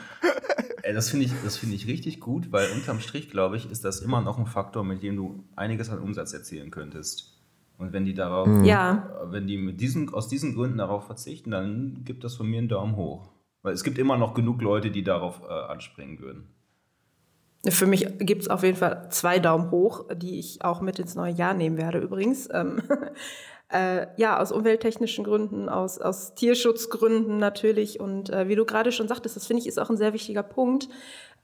Das 0.83 1.11
finde 1.11 1.27
ich, 1.27 1.33
das 1.45 1.57
finde 1.57 1.77
ich 1.77 1.87
richtig 1.87 2.21
gut, 2.21 2.53
weil 2.53 2.71
unterm 2.73 3.01
Strich, 3.01 3.31
glaube 3.31 3.57
ich, 3.57 3.71
ist 3.71 3.85
das 3.85 4.01
immer 4.01 4.21
noch 4.21 4.39
ein 4.39 4.47
Faktor, 4.47 4.83
mit 4.85 5.03
dem 5.03 5.17
du 5.17 5.45
einiges 5.57 5.91
an 5.91 5.99
Umsatz 6.01 6.33
erzielen 6.33 6.71
könntest. 6.71 7.39
Und 7.79 7.93
wenn 7.93 8.05
die 8.05 8.15
darauf, 8.15 8.49
Ja. 8.65 9.09
wenn 9.31 9.47
die 9.47 9.57
mit 9.57 9.81
diesen, 9.81 10.13
aus 10.13 10.29
diesen 10.29 10.55
Gründen 10.55 10.79
darauf 10.79 11.07
verzichten, 11.07 11.51
dann 11.51 12.03
gibt 12.05 12.25
das 12.25 12.35
von 12.35 12.47
mir 12.47 12.59
einen 12.59 12.69
Daumen 12.69 12.97
hoch. 12.97 13.31
Weil 13.63 13.73
es 13.75 13.85
gibt 13.85 13.99
immer 13.99 14.17
noch 14.19 14.35
genug 14.35 14.61
Leute, 14.63 14.91
die 14.91 15.03
darauf 15.03 15.43
äh, 15.43 15.53
anspringen 15.53 16.19
würden. 16.21 16.49
Für 17.69 17.87
mich 17.87 18.07
gibt 18.21 18.43
es 18.43 18.49
auf 18.49 18.63
jeden 18.63 18.77
Fall 18.77 19.09
zwei 19.11 19.39
Daumen 19.39 19.71
hoch, 19.71 20.07
die 20.15 20.39
ich 20.39 20.65
auch 20.65 20.81
mit 20.81 20.99
ins 20.99 21.15
neue 21.15 21.33
Jahr 21.33 21.53
nehmen 21.53 21.77
werde 21.77 21.99
übrigens. 21.99 22.49
Ähm, 22.53 22.83
äh, 23.73 24.07
ja, 24.17 24.39
aus 24.41 24.53
umwelttechnischen 24.53 25.25
Gründen, 25.25 25.69
aus, 25.69 25.99
aus 25.99 26.35
Tierschutzgründen 26.35 27.39
natürlich. 27.39 28.01
Und 28.01 28.31
äh, 28.31 28.49
wie 28.49 28.57
du 28.57 28.65
gerade 28.65 28.93
schon 28.93 29.09
sagtest, 29.09 29.37
das 29.37 29.47
finde 29.47 29.63
ich 29.63 29.69
ist 29.69 29.79
auch 29.79 29.91
ein 29.91 29.97
sehr 29.97 30.13
wichtiger 30.13 30.43
Punkt. 30.43 30.89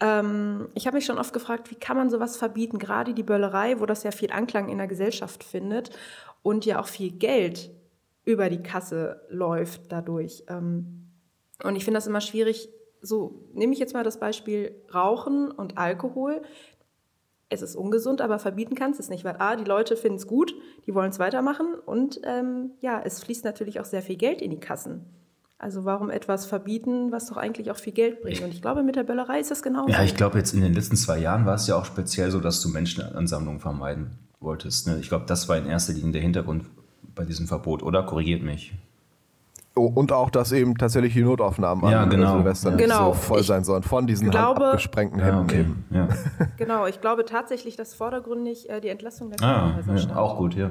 Ähm, 0.00 0.68
ich 0.74 0.86
habe 0.86 0.96
mich 0.96 1.06
schon 1.06 1.18
oft 1.18 1.32
gefragt, 1.32 1.70
wie 1.70 1.76
kann 1.76 1.96
man 1.96 2.10
sowas 2.10 2.36
verbieten, 2.36 2.78
gerade 2.78 3.14
die 3.14 3.22
Böllerei, 3.22 3.80
wo 3.80 3.86
das 3.86 4.02
ja 4.02 4.10
viel 4.10 4.32
Anklang 4.32 4.68
in 4.68 4.78
der 4.78 4.88
Gesellschaft 4.88 5.44
findet 5.44 5.90
und 6.42 6.66
ja 6.66 6.80
auch 6.80 6.88
viel 6.88 7.12
Geld 7.12 7.70
über 8.24 8.50
die 8.50 8.62
Kasse 8.62 9.22
läuft 9.28 9.92
dadurch. 9.92 10.44
Ähm, 10.48 11.06
und 11.62 11.76
ich 11.76 11.84
finde 11.84 11.98
das 11.98 12.06
immer 12.06 12.20
schwierig. 12.20 12.68
So, 13.00 13.48
nehme 13.52 13.72
ich 13.72 13.78
jetzt 13.78 13.94
mal 13.94 14.02
das 14.02 14.18
Beispiel 14.18 14.74
Rauchen 14.92 15.50
und 15.50 15.78
Alkohol. 15.78 16.42
Es 17.48 17.62
ist 17.62 17.76
ungesund, 17.76 18.20
aber 18.20 18.38
verbieten 18.38 18.74
kannst 18.74 18.98
du 18.98 19.02
es 19.02 19.08
nicht, 19.08 19.24
weil 19.24 19.36
A, 19.38 19.54
die 19.54 19.64
Leute 19.64 19.96
finden 19.96 20.16
es 20.16 20.26
gut, 20.26 20.54
die 20.86 20.94
wollen 20.94 21.10
es 21.10 21.18
weitermachen 21.18 21.74
und 21.84 22.20
ähm, 22.24 22.72
ja, 22.80 23.00
es 23.04 23.22
fließt 23.22 23.44
natürlich 23.44 23.78
auch 23.78 23.84
sehr 23.84 24.02
viel 24.02 24.16
Geld 24.16 24.42
in 24.42 24.50
die 24.50 24.58
Kassen. 24.58 25.04
Also 25.58 25.84
warum 25.84 26.10
etwas 26.10 26.44
verbieten, 26.44 27.12
was 27.12 27.26
doch 27.26 27.38
eigentlich 27.38 27.70
auch 27.70 27.78
viel 27.78 27.94
Geld 27.94 28.20
bringt? 28.20 28.42
Und 28.42 28.52
ich 28.52 28.60
glaube, 28.60 28.82
mit 28.82 28.94
der 28.94 29.04
Böllerei 29.04 29.40
ist 29.40 29.50
das 29.50 29.62
genauso. 29.62 29.90
Ja, 29.90 30.02
ich 30.02 30.14
glaube, 30.14 30.36
jetzt 30.36 30.52
in 30.52 30.60
den 30.60 30.74
letzten 30.74 30.96
zwei 30.96 31.18
Jahren 31.18 31.46
war 31.46 31.54
es 31.54 31.66
ja 31.66 31.76
auch 31.76 31.86
speziell 31.86 32.30
so, 32.30 32.40
dass 32.40 32.60
du 32.60 32.68
Menschenansammlungen 32.68 33.60
vermeiden 33.60 34.18
wolltest. 34.38 34.86
Ne? 34.86 34.98
Ich 35.00 35.08
glaube, 35.08 35.24
das 35.26 35.48
war 35.48 35.56
in 35.56 35.66
erster 35.66 35.94
Linie 35.94 36.12
der 36.12 36.20
Hintergrund 36.20 36.66
bei 37.14 37.24
diesem 37.24 37.46
Verbot, 37.46 37.82
oder? 37.82 38.02
Korrigiert 38.02 38.42
mich. 38.42 38.74
Und 39.76 40.10
auch, 40.10 40.30
dass 40.30 40.52
eben 40.52 40.74
tatsächlich 40.78 41.12
die 41.12 41.22
Notaufnahmen 41.22 41.88
Ja, 41.90 42.04
an 42.04 42.10
genau. 42.10 42.36
Silvester 42.36 42.70
Ja. 42.70 42.76
nicht 42.76 42.84
Genau. 42.86 43.08
so 43.08 43.12
voll 43.12 43.40
Ich 43.40 43.46
sein 43.46 43.62
sollen. 43.62 43.82
Von 43.82 44.06
diesen 44.06 44.30
glaube- 44.30 44.68
abgesprengten 44.68 45.20
Ja, 45.20 45.26
Händen 45.26 45.40
okay. 45.44 45.60
eben. 45.60 45.84
Ja. 45.90 46.08
Genau, 46.56 46.86
ich 46.86 47.02
glaube 47.02 47.26
tatsächlich, 47.26 47.76
dass 47.76 47.92
vordergründig 47.94 48.70
äh, 48.70 48.80
die 48.80 48.88
Entlastung 48.88 49.28
der 49.30 49.38
Ah, 49.46 49.58
Krankenhäuser 49.60 49.92
ja, 49.92 49.98
stand. 49.98 50.16
auch 50.18 50.38
gut, 50.38 50.54
ja. 50.54 50.70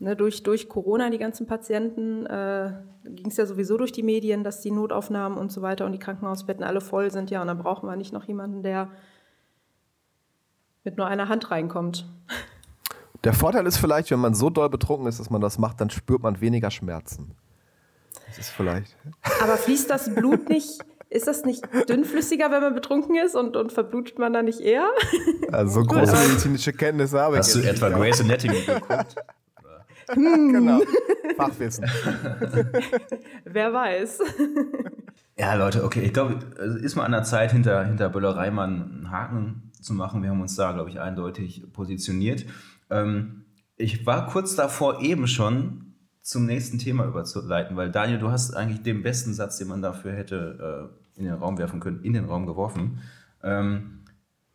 Ne, 0.00 0.16
durch, 0.16 0.42
durch 0.42 0.68
Corona, 0.68 1.10
die 1.10 1.18
ganzen 1.18 1.46
Patienten, 1.46 2.26
äh, 2.26 2.72
ging 3.04 3.28
es 3.28 3.36
ja 3.36 3.46
sowieso 3.46 3.76
durch 3.76 3.92
die 3.92 4.02
Medien, 4.02 4.42
dass 4.44 4.60
die 4.60 4.70
Notaufnahmen 4.72 5.38
und 5.38 5.50
so 5.52 5.62
weiter 5.62 5.86
und 5.86 5.92
die 5.92 5.98
Krankenhausbetten 6.00 6.64
alle 6.64 6.80
voll 6.80 7.10
sind. 7.12 7.30
Ja, 7.30 7.40
und 7.40 7.46
dann 7.46 7.58
brauchen 7.58 7.88
wir 7.88 7.94
nicht 7.96 8.12
noch 8.12 8.24
jemanden, 8.24 8.62
der 8.64 8.88
mit 10.84 10.96
nur 10.96 11.06
einer 11.06 11.28
Hand 11.28 11.50
reinkommt. 11.50 12.06
Der 13.24 13.32
Vorteil 13.32 13.66
ist 13.66 13.78
vielleicht, 13.78 14.10
wenn 14.10 14.20
man 14.20 14.34
so 14.34 14.50
doll 14.50 14.68
betrunken 14.70 15.06
ist, 15.08 15.18
dass 15.20 15.30
man 15.30 15.40
das 15.40 15.58
macht, 15.58 15.80
dann 15.80 15.90
spürt 15.90 16.22
man 16.22 16.40
weniger 16.40 16.70
Schmerzen. 16.70 17.32
Das 18.28 18.38
ist 18.38 18.50
vielleicht. 18.50 18.96
Aber 19.42 19.56
fließt 19.56 19.90
das 19.90 20.14
Blut 20.14 20.48
nicht? 20.48 20.78
Ist 21.10 21.26
das 21.26 21.44
nicht 21.44 21.66
dünnflüssiger, 21.88 22.50
wenn 22.50 22.60
man 22.60 22.74
betrunken 22.74 23.16
ist 23.16 23.34
und, 23.34 23.56
und 23.56 23.72
verblutet 23.72 24.18
man 24.18 24.32
dann 24.32 24.44
nicht 24.44 24.60
eher? 24.60 24.88
Also 25.50 25.80
so 25.80 25.86
große 25.86 26.14
medizinische 26.14 26.74
Kenntnisse 26.74 27.18
habe 27.18 27.36
ich. 27.36 27.40
Hast 27.40 27.54
du 27.54 27.60
etwa 27.60 27.88
Grey's 27.88 28.20
Anatomy 28.20 28.60
geguckt? 28.60 29.16
genau. 30.14 30.82
Fachwissen. 31.36 31.84
Wer 33.44 33.72
weiß. 33.72 34.18
Ja, 35.38 35.54
Leute, 35.54 35.84
okay, 35.84 36.02
ich 36.02 36.12
glaube, 36.12 36.40
es 36.58 36.74
ist 36.76 36.96
mal 36.96 37.04
an 37.04 37.12
der 37.12 37.22
Zeit, 37.22 37.52
hinter, 37.52 37.84
hinter 37.86 38.08
Böllerei 38.10 38.50
mal 38.50 38.64
einen 38.64 39.10
Haken 39.10 39.70
zu 39.80 39.94
machen. 39.94 40.22
Wir 40.22 40.30
haben 40.30 40.40
uns 40.40 40.56
da, 40.56 40.72
glaube 40.72 40.90
ich, 40.90 41.00
eindeutig 41.00 41.72
positioniert. 41.72 42.44
Ähm, 42.90 43.44
ich 43.76 44.04
war 44.04 44.26
kurz 44.26 44.56
davor 44.56 45.00
eben 45.00 45.26
schon 45.26 45.87
zum 46.28 46.44
nächsten 46.44 46.78
Thema 46.78 47.06
überzuleiten, 47.06 47.74
weil 47.78 47.90
Daniel, 47.90 48.18
du 48.18 48.30
hast 48.30 48.54
eigentlich 48.54 48.82
den 48.82 49.02
besten 49.02 49.32
Satz, 49.32 49.56
den 49.56 49.68
man 49.68 49.80
dafür 49.80 50.12
hätte 50.12 50.90
äh, 51.16 51.18
in 51.18 51.24
den 51.24 51.32
Raum 51.32 51.56
werfen 51.56 51.80
können, 51.80 52.04
in 52.04 52.12
den 52.12 52.26
Raum 52.26 52.44
geworfen. 52.44 53.00
Ähm, 53.42 54.00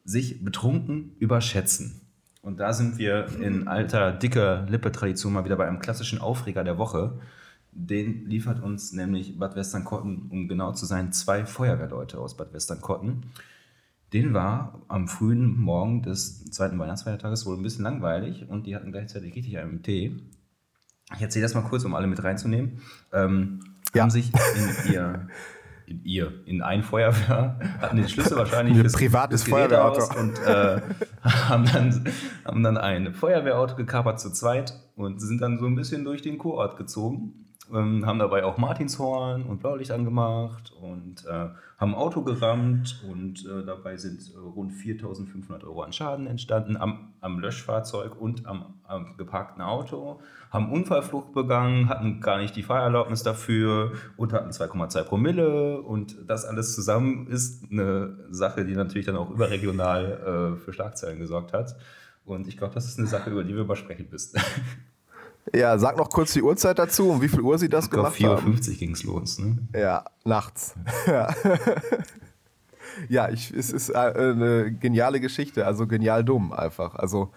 sich 0.05 0.45
betrunken 0.45 1.15
überschätzen. 1.17 2.01
Und 2.43 2.59
da 2.59 2.73
sind 2.73 2.99
wir 2.99 3.25
in 3.39 3.67
alter, 3.67 4.11
dicker 4.11 4.67
Lippe-Tradition 4.69 5.33
mal 5.33 5.45
wieder 5.45 5.55
bei 5.55 5.67
einem 5.67 5.79
klassischen 5.79 6.21
Aufreger 6.21 6.63
der 6.63 6.77
Woche. 6.77 7.19
Den 7.71 8.27
liefert 8.27 8.61
uns 8.61 8.93
nämlich 8.93 9.39
Bad 9.39 9.55
Westernkotten, 9.55 10.27
um 10.29 10.47
genau 10.47 10.73
zu 10.73 10.85
sein, 10.85 11.11
zwei 11.11 11.43
Feuerwehrleute 11.43 12.19
aus 12.19 12.37
Bad 12.37 12.53
Westernkotten. 12.53 13.25
Den 14.13 14.35
war 14.35 14.79
am 14.89 15.07
frühen 15.07 15.57
Morgen 15.57 16.03
des 16.03 16.45
zweiten 16.51 16.77
Weihnachtsfeiertages 16.77 17.47
wohl 17.47 17.57
ein 17.57 17.63
bisschen 17.63 17.83
langweilig 17.83 18.47
und 18.47 18.67
die 18.67 18.75
hatten 18.75 18.91
gleichzeitig 18.91 19.33
richtig 19.35 19.57
einen 19.57 19.81
Tee. 19.81 20.19
Ich 21.15 21.21
erzähle 21.21 21.43
das 21.43 21.53
mal 21.53 21.61
kurz, 21.61 21.83
um 21.85 21.95
alle 21.95 22.07
mit 22.07 22.23
reinzunehmen. 22.23 22.81
Ähm, 23.11 23.59
Ja. 23.93 24.03
Haben 24.03 24.09
sich 24.09 24.31
in 24.87 24.93
ihr, 24.93 25.27
in 25.85 26.03
ihr, 26.03 26.31
in 26.45 26.61
ein 26.63 26.81
Feuerwehr, 26.81 27.59
hatten 27.79 27.97
den 27.97 28.09
Schlüssel 28.09 28.37
wahrscheinlich 28.37 28.75
Ein 28.75 28.81
fürs, 28.81 28.93
privates 28.93 29.43
Feuerwehrauto. 29.43 30.19
und 30.19 30.39
äh, 30.39 30.81
haben, 31.23 31.65
dann, 31.65 32.05
haben 32.45 32.63
dann 32.63 32.77
ein 32.77 33.13
Feuerwehrauto 33.13 33.75
gekapert 33.75 34.19
zu 34.19 34.31
zweit 34.31 34.73
und 34.95 35.19
sind 35.21 35.41
dann 35.41 35.59
so 35.59 35.67
ein 35.67 35.75
bisschen 35.75 36.03
durch 36.05 36.21
den 36.23 36.37
Kurort 36.39 36.77
gezogen. 36.77 37.52
Ähm, 37.71 38.05
haben 38.05 38.19
dabei 38.19 38.43
auch 38.43 38.57
Martinshorn 38.57 39.43
und 39.43 39.59
Blaulicht 39.59 39.91
angemacht 39.91 40.73
und 40.81 41.25
äh, 41.25 41.29
haben 41.77 41.93
ein 41.93 41.95
Auto 41.95 42.21
gerammt 42.21 43.01
und 43.09 43.45
äh, 43.45 43.65
dabei 43.65 43.95
sind 43.95 44.19
äh, 44.35 44.37
rund 44.37 44.73
4.500 44.73 45.63
Euro 45.63 45.81
an 45.81 45.93
Schaden 45.93 46.27
entstanden 46.27 46.75
am, 46.75 47.13
am 47.21 47.39
Löschfahrzeug 47.39 48.19
und 48.19 48.45
am, 48.45 48.73
am 48.83 49.15
geparkten 49.15 49.61
Auto, 49.61 50.19
haben 50.51 50.73
Unfallflucht 50.73 51.33
begangen, 51.33 51.87
hatten 51.87 52.19
gar 52.19 52.37
nicht 52.37 52.53
die 52.57 52.63
Fahrerlaubnis 52.63 53.23
dafür 53.23 53.93
und 54.17 54.33
hatten 54.33 54.49
2,2 54.49 55.03
Promille 55.03 55.81
und 55.81 56.17
das 56.27 56.43
alles 56.43 56.75
zusammen 56.75 57.27
ist 57.27 57.71
eine 57.71 58.27
Sache, 58.29 58.65
die 58.65 58.75
natürlich 58.75 59.05
dann 59.05 59.15
auch 59.15 59.29
überregional 59.29 60.55
äh, 60.55 60.59
für 60.59 60.73
Schlagzeilen 60.73 61.17
gesorgt 61.17 61.53
hat. 61.53 61.77
Und 62.25 62.47
ich 62.47 62.57
glaube, 62.57 62.73
das 62.73 62.85
ist 62.85 62.99
eine 62.99 63.07
Sache, 63.07 63.29
über 63.29 63.43
die 63.43 63.55
wir 63.55 63.63
mal 63.63 63.75
sprechen 63.75 64.07
müssen. 64.11 64.39
Ja, 65.53 65.77
sag 65.77 65.97
noch 65.97 66.09
kurz 66.09 66.33
die 66.33 66.41
Uhrzeit 66.41 66.79
dazu, 66.79 67.09
um 67.09 67.21
wie 67.21 67.27
viel 67.27 67.41
Uhr 67.41 67.57
sie 67.57 67.69
das 67.69 67.89
gemacht 67.89 68.17
haben. 68.23 68.53
4.50 68.53 68.69
Uhr 68.69 68.75
ging 68.77 68.91
es 68.91 69.03
los. 69.03 69.39
Ne? 69.39 69.57
Ja, 69.75 70.05
nachts. 70.23 70.75
Ja, 71.07 71.33
ja 73.09 73.29
ich, 73.29 73.51
es 73.51 73.71
ist 73.71 73.89
äh, 73.89 73.97
eine 73.97 74.71
geniale 74.71 75.19
Geschichte, 75.19 75.65
also 75.65 75.85
genial 75.87 76.23
dumm 76.23 76.53
einfach. 76.53 76.95
Also 76.95 77.31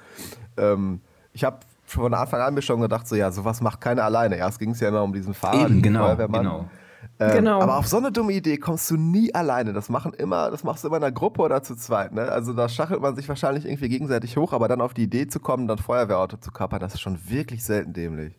ähm, 0.57 1.01
ich 1.33 1.45
habe 1.45 1.59
von 1.85 2.15
Anfang 2.15 2.41
an 2.41 2.55
mir 2.55 2.63
schon 2.63 2.81
gedacht, 2.81 3.07
so 3.09 3.17
ja, 3.17 3.31
sowas 3.31 3.61
macht 3.61 3.81
keiner 3.81 4.05
alleine. 4.05 4.37
Erst 4.37 4.59
ging 4.59 4.71
es 4.71 4.81
ja 4.81 4.89
immer 4.89 5.03
um 5.03 5.13
diesen 5.13 5.35
Fahrer, 5.35 5.67
Eben, 5.67 5.83
genau, 5.83 6.05
Feuerwehrmann. 6.07 6.43
genau. 6.43 6.71
Ähm, 7.19 7.33
Genau. 7.33 7.61
Aber 7.61 7.79
auf 7.79 7.87
so 7.87 7.97
eine 7.97 8.13
dumme 8.13 8.33
Idee 8.33 8.59
kommst 8.59 8.91
du 8.91 8.97
nie 8.97 9.35
alleine. 9.35 9.73
Das 9.73 9.89
machen 9.89 10.13
immer, 10.15 10.51
das 10.51 10.65
machst 10.65 10.85
du 10.85 10.89
immer 10.89 10.99
in 10.99 11.05
einer 11.05 11.13
Gruppe 11.13 11.43
oder 11.43 11.63
zu 11.63 11.77
zweit. 11.77 12.13
Ne? 12.13 12.23
Also 12.23 12.53
da 12.53 12.69
schachelt 12.69 13.01
man 13.01 13.17
sich 13.17 13.29
wahrscheinlich 13.29 13.65
irgendwie 13.65 13.89
gegenseitig 13.89 14.37
hoch, 14.37 14.53
aber 14.53 14.69
dann 14.69 14.81
auf 14.81 14.95
die 14.95 15.05
Idee 15.05 15.27
zu 15.27 15.41
kommen, 15.41 15.67
dann 15.69 15.79
Feuerwehrauto 15.79 16.37
zu 16.37 16.51
kapern, 16.51 16.81
das 16.81 16.95
ist 16.95 17.01
schon 17.01 17.19
wirklich 17.29 17.65
selten 17.65 17.93
dämlich. 17.93 18.35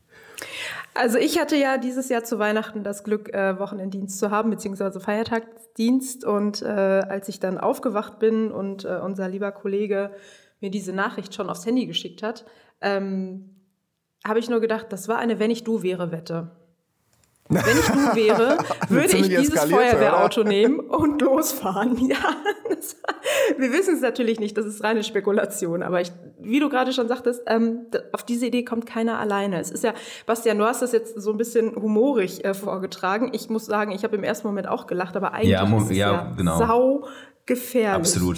Also 0.93 1.17
ich 1.17 1.39
hatte 1.39 1.55
ja 1.55 1.77
dieses 1.77 2.09
Jahr 2.09 2.23
zu 2.23 2.39
Weihnachten 2.39 2.83
das 2.83 3.03
Glück, 3.03 3.33
äh, 3.33 3.59
Wochenenddienst 3.59 4.19
zu 4.19 4.31
haben, 4.31 4.49
beziehungsweise 4.49 4.99
Feiertagsdienst. 4.99 6.25
Und 6.25 6.61
äh, 6.61 6.65
als 6.65 7.29
ich 7.29 7.39
dann 7.39 7.57
aufgewacht 7.57 8.19
bin 8.19 8.51
und 8.51 8.85
äh, 8.85 8.99
unser 9.03 9.27
lieber 9.27 9.51
Kollege 9.51 10.11
mir 10.59 10.71
diese 10.71 10.93
Nachricht 10.93 11.33
schon 11.33 11.49
aufs 11.49 11.65
Handy 11.65 11.85
geschickt 11.85 12.23
hat, 12.23 12.45
ähm, 12.81 13.55
habe 14.25 14.39
ich 14.39 14.49
nur 14.49 14.59
gedacht, 14.59 14.87
das 14.89 15.07
war 15.07 15.17
eine 15.17 15.39
Wenn 15.39 15.51
ich 15.51 15.63
du 15.63 15.83
wäre 15.83 16.11
Wette. 16.11 16.51
Wenn 17.49 17.61
ich 17.79 17.85
du 17.87 18.15
wäre, 18.15 18.57
würde 18.89 19.17
ich 19.17 19.27
dieses 19.29 19.63
Feuerwehrauto 19.63 20.43
nehmen 20.43 20.79
und 20.79 21.21
losfahren. 21.21 21.97
Ja, 22.07 22.17
das, 22.69 22.95
wir 23.57 23.71
wissen 23.73 23.95
es 23.95 24.01
natürlich 24.01 24.39
nicht, 24.39 24.57
das 24.57 24.65
ist 24.65 24.83
reine 24.83 25.03
Spekulation. 25.03 25.83
Aber 25.83 25.99
ich, 26.01 26.11
wie 26.39 26.59
du 26.59 26.69
gerade 26.69 26.93
schon 26.93 27.07
sagtest, 27.07 27.41
ähm, 27.47 27.87
auf 28.13 28.23
diese 28.23 28.45
Idee 28.47 28.63
kommt 28.63 28.85
keiner 28.85 29.19
alleine. 29.19 29.59
Es 29.59 29.71
ist 29.71 29.83
ja, 29.83 29.93
Bastian, 30.25 30.57
du 30.57 30.65
hast 30.65 30.81
das 30.81 30.91
jetzt 30.91 31.19
so 31.21 31.31
ein 31.31 31.37
bisschen 31.37 31.75
humorig 31.75 32.45
äh, 32.45 32.53
vorgetragen. 32.53 33.29
Ich 33.33 33.49
muss 33.49 33.65
sagen, 33.65 33.91
ich 33.91 34.03
habe 34.03 34.15
im 34.15 34.23
ersten 34.23 34.47
Moment 34.47 34.67
auch 34.67 34.87
gelacht, 34.87 35.15
aber 35.17 35.33
eigentlich 35.33 35.49
Ja, 35.49 35.63
ist 35.63 35.89
es 35.91 35.97
ja, 35.97 36.11
ja, 36.13 36.33
genau. 36.37 36.57
sau 36.57 37.07
gefährlich. 37.45 37.95
Absolut. 37.95 38.37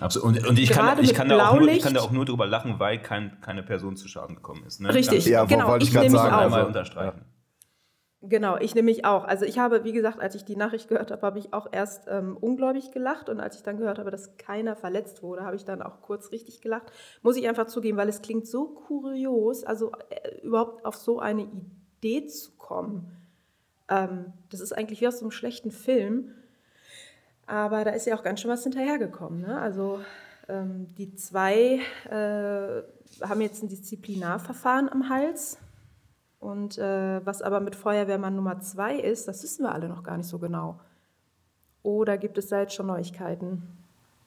Absolut. 0.00 0.38
Und, 0.38 0.46
und 0.46 0.58
ich, 0.58 0.70
kann, 0.70 0.86
Gerade 0.86 1.02
ich, 1.02 1.14
kann 1.14 1.28
da 1.28 1.48
auch 1.48 1.58
nur, 1.58 1.68
ich 1.68 1.82
kann 1.82 1.94
da 1.94 2.00
auch 2.00 2.10
nur 2.10 2.24
drüber 2.26 2.46
lachen, 2.46 2.78
weil 2.78 2.98
kein, 3.00 3.40
keine 3.40 3.62
Person 3.62 3.96
zu 3.96 4.08
Schaden 4.08 4.36
gekommen 4.36 4.62
ist. 4.66 4.80
Ne? 4.80 4.92
Richtig, 4.92 5.24
Ja, 5.26 5.44
genau. 5.44 5.68
wollte 5.68 5.84
ich 5.84 5.90
Ich 5.90 5.94
nämlich 5.94 6.12
sagen, 6.12 6.34
auch. 6.34 6.38
einmal 6.40 6.58
also- 6.60 6.68
unterstreichen. 6.68 7.22
Genau, 8.22 8.56
ich 8.56 8.74
nämlich 8.74 9.04
auch. 9.04 9.24
Also 9.24 9.44
ich 9.44 9.58
habe, 9.58 9.84
wie 9.84 9.92
gesagt, 9.92 10.20
als 10.20 10.34
ich 10.34 10.44
die 10.44 10.56
Nachricht 10.56 10.88
gehört 10.88 11.10
habe, 11.10 11.22
habe 11.22 11.38
ich 11.38 11.52
auch 11.52 11.66
erst 11.70 12.06
ähm, 12.08 12.36
ungläubig 12.36 12.90
gelacht 12.90 13.28
und 13.28 13.40
als 13.40 13.56
ich 13.56 13.62
dann 13.62 13.76
gehört 13.76 13.98
habe, 13.98 14.10
dass 14.10 14.36
keiner 14.38 14.74
verletzt 14.74 15.22
wurde, 15.22 15.44
habe 15.44 15.54
ich 15.54 15.64
dann 15.64 15.82
auch 15.82 16.00
kurz 16.00 16.32
richtig 16.32 16.62
gelacht. 16.62 16.90
Muss 17.22 17.36
ich 17.36 17.46
einfach 17.46 17.66
zugeben, 17.66 17.98
weil 17.98 18.08
es 18.08 18.22
klingt 18.22 18.48
so 18.48 18.68
kurios, 18.68 19.64
also 19.64 19.92
äh, 20.08 20.40
überhaupt 20.40 20.84
auf 20.86 20.96
so 20.96 21.20
eine 21.20 21.42
Idee 21.42 22.26
zu 22.26 22.52
kommen. 22.56 23.12
Ähm, 23.88 24.32
das 24.50 24.60
ist 24.60 24.72
eigentlich 24.72 25.02
wie 25.02 25.08
aus 25.08 25.18
so 25.18 25.26
einem 25.26 25.30
schlechten 25.30 25.70
Film, 25.70 26.32
aber 27.46 27.84
da 27.84 27.90
ist 27.90 28.06
ja 28.06 28.16
auch 28.16 28.22
ganz 28.22 28.40
schön 28.40 28.50
was 28.50 28.62
hinterhergekommen. 28.62 29.42
Ne? 29.42 29.60
Also 29.60 30.00
ähm, 30.48 30.94
die 30.96 31.14
zwei 31.14 31.80
äh, 32.08 33.26
haben 33.26 33.40
jetzt 33.40 33.62
ein 33.62 33.68
Disziplinarverfahren 33.68 34.88
am 34.88 35.10
Hals. 35.10 35.58
Und 36.38 36.78
äh, 36.78 37.24
was 37.24 37.42
aber 37.42 37.60
mit 37.60 37.76
Feuerwehrmann 37.76 38.36
Nummer 38.36 38.60
zwei 38.60 38.96
ist, 38.96 39.26
das 39.26 39.42
wissen 39.42 39.64
wir 39.64 39.72
alle 39.72 39.88
noch 39.88 40.02
gar 40.02 40.16
nicht 40.16 40.28
so 40.28 40.38
genau. 40.38 40.80
Oder 41.82 42.18
gibt 42.18 42.36
es 42.38 42.48
da 42.48 42.60
jetzt 42.60 42.74
schon 42.74 42.86
Neuigkeiten? 42.86 43.62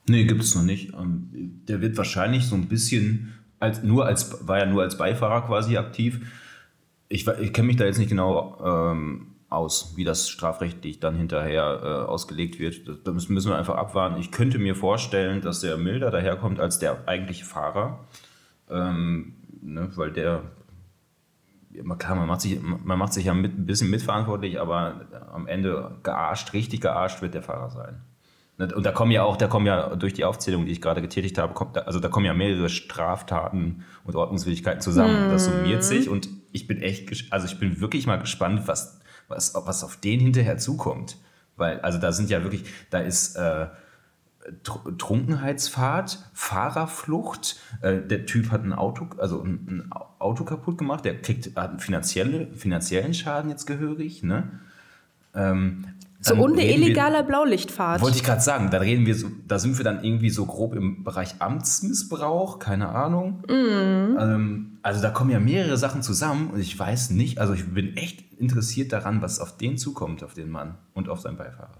Nee, 0.08 0.26
gibt 0.26 0.42
es 0.42 0.56
noch 0.56 0.64
nicht. 0.64 0.94
Ähm, 0.94 1.62
Der 1.68 1.82
wird 1.82 1.98
wahrscheinlich 1.98 2.48
so 2.48 2.56
ein 2.56 2.68
bisschen, 2.68 3.34
als, 3.60 3.84
nur 3.84 4.06
als, 4.06 4.48
war 4.48 4.58
ja 4.58 4.66
nur 4.66 4.82
als 4.82 4.98
Beifahrer 4.98 5.46
quasi 5.46 5.78
aktiv. 5.78 6.20
Ich, 7.10 7.28
ich 7.28 7.54
kenne 7.54 7.68
mich 7.68 7.76
da 7.78 7.86
jetzt 7.86 8.00
nicht 8.00 8.10
genau 8.10 8.58
ähm, 8.64 9.28
aus, 9.50 9.94
wie 9.96 10.04
das 10.04 10.30
strafrechtlich 10.30 11.00
dann 11.00 11.16
hinterher 11.16 11.82
äh, 11.84 12.10
ausgelegt 12.10 12.60
wird. 12.60 12.82
Da 13.04 13.12
müssen 13.12 13.36
wir 13.36 13.58
einfach 13.58 13.76
abwarten. 13.76 14.20
Ich 14.20 14.32
könnte 14.32 14.60
mir 14.60 14.76
vorstellen, 14.76 15.42
dass 15.42 15.62
der 15.62 15.78
milder 15.78 16.12
daherkommt 16.12 16.60
als 16.60 16.80
der 16.80 17.08
eigentliche 17.08 17.46
Fahrer. 17.46 18.06
Ähm, 18.70 19.34
ne, 19.62 19.90
weil 19.96 20.12
der, 20.12 20.44
klar, 21.98 22.16
man 22.16 22.28
macht 22.28 22.42
sich, 22.42 22.60
man 22.62 22.98
macht 22.98 23.14
sich 23.14 23.26
ja 23.26 23.34
mit, 23.34 23.58
ein 23.58 23.66
bisschen 23.66 23.90
mitverantwortlich, 23.90 24.60
aber 24.60 25.02
am 25.32 25.48
Ende 25.48 25.98
gearscht, 26.04 26.54
richtig 26.54 26.82
gearscht 26.82 27.22
wird 27.22 27.34
der 27.34 27.44
Fahrer 27.44 27.70
sein. 27.70 28.02
Und 28.76 28.86
da 28.86 28.92
kommen 28.92 29.12
ja 29.12 29.24
auch, 29.24 29.38
da 29.38 29.48
kommen 29.48 29.66
ja 29.66 29.96
durch 29.96 30.14
die 30.14 30.26
Aufzählung, 30.26 30.66
die 30.66 30.74
ich 30.74 30.82
gerade 30.82 31.02
getätigt 31.02 31.38
habe, 31.38 31.54
kommt, 31.54 31.78
da- 31.78 31.82
also 31.82 32.02
da 32.02 32.10
kommen 32.10 32.26
ja 32.26 32.34
mehrere 32.34 32.68
Straftaten 32.68 33.86
und 34.04 34.16
Ordnungswidrigkeiten 34.18 34.82
zusammen. 34.82 35.30
Das 35.30 35.46
summiert 35.46 35.84
sich 35.84 36.10
und 36.10 36.28
ich 36.52 36.68
bin 36.68 36.82
echt, 36.82 37.32
also 37.32 37.46
ich 37.46 37.58
bin 37.58 37.80
wirklich 37.80 38.06
mal 38.06 38.18
gespannt, 38.18 38.68
was, 38.68 39.00
was, 39.30 39.54
was 39.56 39.84
auf 39.86 39.96
den 39.98 40.20
hinterher 40.20 40.58
zukommt. 40.58 41.18
Weil, 41.56 41.80
also 41.82 42.00
da 42.00 42.12
sind 42.12 42.30
ja 42.30 42.44
wirklich, 42.44 42.66
da 42.90 43.00
ist 43.00 43.38
äh, 43.38 43.68
Tr 44.64 44.98
Trunkenheitsfahrt, 44.98 46.20
Fahrerflucht, 46.34 47.58
äh, 47.82 48.02
der 48.02 48.26
Typ 48.26 48.52
hat 48.52 48.64
ein 48.64 48.74
Auto, 48.74 49.08
also 49.18 49.42
ein, 49.42 49.68
ein 49.68 49.92
Auto 50.20 50.44
kaputt 50.44 50.78
gemacht, 50.78 51.06
der 51.06 51.22
kriegt 51.22 51.56
hat 51.56 51.70
einen 51.70 51.80
finanzielle, 51.80 52.48
finanziellen 52.54 53.14
Schaden 53.14 53.50
jetzt 53.50 53.66
gehörig, 53.66 54.24
ne? 54.24 54.60
Ähm, 55.34 55.86
So 56.22 56.36
und 56.36 56.54
eine 56.54 56.74
illegale 56.74 57.24
Blaulichtfahrt. 57.24 58.02
wollte 58.02 58.18
ich 58.18 58.24
gerade 58.24 58.42
sagen, 58.42 58.70
da 58.72 58.80
reden 58.80 59.06
wir 59.06 59.16
so, 59.16 59.28
da 59.48 59.58
sind 59.58 59.78
wir 59.78 59.86
dann 59.86 60.04
irgendwie 60.04 60.30
so 60.30 60.46
grob 60.46 60.76
im 60.76 61.04
Bereich 61.04 61.36
Amtsmissbrauch, 61.40 62.60
keine 62.60 62.90
Ahnung. 62.90 63.44
Ähm, 64.20 64.80
also 64.82 65.02
da 65.02 65.12
kommen 65.12 65.30
ja 65.30 65.40
mehrere 65.40 65.78
Sachen 65.78 66.02
zusammen 66.02 66.50
und 66.52 66.60
ich 66.60 66.78
weiß 66.78 67.12
nicht, 67.12 67.40
also 67.40 67.54
ich 67.54 67.66
bin 67.74 67.96
echt 67.96 68.34
interessiert 68.40 68.92
daran, 68.92 69.22
was 69.22 69.40
auf 69.40 69.58
den 69.58 69.78
zukommt, 69.78 70.24
auf 70.24 70.34
den 70.34 70.50
Mann 70.50 70.76
und 70.94 71.08
auf 71.10 71.22
seinen 71.22 71.38
Beifahrer. 71.38 71.78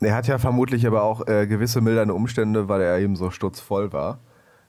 Er 0.00 0.14
hat 0.14 0.26
ja 0.26 0.38
vermutlich 0.38 0.86
aber 0.86 1.02
auch 1.02 1.26
äh, 1.26 1.46
gewisse 1.46 1.80
mildernde 1.80 2.14
Umstände, 2.14 2.68
weil 2.68 2.80
er 2.82 2.98
eben 2.98 3.16
so 3.16 3.30
sturzvoll 3.30 3.92
war. 3.92 4.18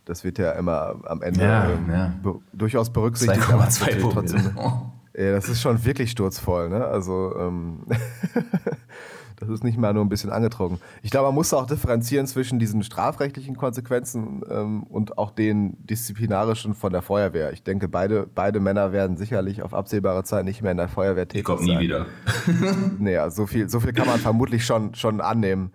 Das 0.05 0.23
wird 0.23 0.37
ja 0.39 0.51
immer 0.53 0.95
am 1.05 1.21
Ende 1.21 1.41
Ja, 1.43 1.69
ähm, 1.69 1.89
ja. 1.91 2.13
Be 2.23 2.35
durchaus 2.53 2.91
berücksichtigt. 2.91 3.49
aber 3.51 3.65
2,2 3.65 3.79
natürlich 3.79 4.01
Promille. 4.01 4.13
trotzdem- 4.13 4.57
Oh. 4.57 4.71
Ja, 5.19 5.31
das 5.31 5.49
ist 5.49 5.61
schon 5.63 5.83
wirklich 5.83 6.11
sturzvoll, 6.11 6.69
ne? 6.69 6.85
Also, 6.85 7.33
ähm, 7.39 7.79
das 9.37 9.49
ist 9.49 9.63
nicht 9.63 9.77
mal 9.77 9.93
nur 9.93 10.03
ein 10.03 10.09
bisschen 10.09 10.31
angetrunken. 10.31 10.79
Ich 11.03 11.11
glaube, 11.11 11.27
man 11.27 11.35
muss 11.35 11.53
auch 11.53 11.67
differenzieren 11.67 12.25
zwischen 12.25 12.57
diesen 12.57 12.83
strafrechtlichen 12.83 13.55
Konsequenzen 13.55 14.41
ähm, 14.49 14.83
und 14.83 15.17
auch 15.17 15.31
den 15.31 15.77
disziplinarischen 15.85 16.73
von 16.73 16.91
der 16.91 17.03
Feuerwehr. 17.03 17.53
Ich 17.53 17.63
denke, 17.63 17.87
beide, 17.87 18.27
beide 18.33 18.59
Männer 18.59 18.91
werden 18.91 19.15
sicherlich 19.15 19.61
auf 19.61 19.73
absehbare 19.73 20.23
Zeit 20.23 20.43
nicht 20.43 20.63
mehr 20.63 20.71
in 20.71 20.77
der 20.77 20.89
Feuerwehr 20.89 21.23
Ich 21.23 21.29
tätig 21.29 21.45
komme 21.45 21.59
sein. 21.59 21.77
nie 21.77 21.79
wieder. 21.79 22.07
Naja, 22.99 23.29
so 23.29 23.45
viel, 23.45 23.69
so 23.69 23.79
viel 23.79 23.93
kann 23.93 24.07
man 24.07 24.19
vermutlich 24.19 24.65
schon, 24.65 24.95
schon 24.95 25.21
annehmen. 25.21 25.71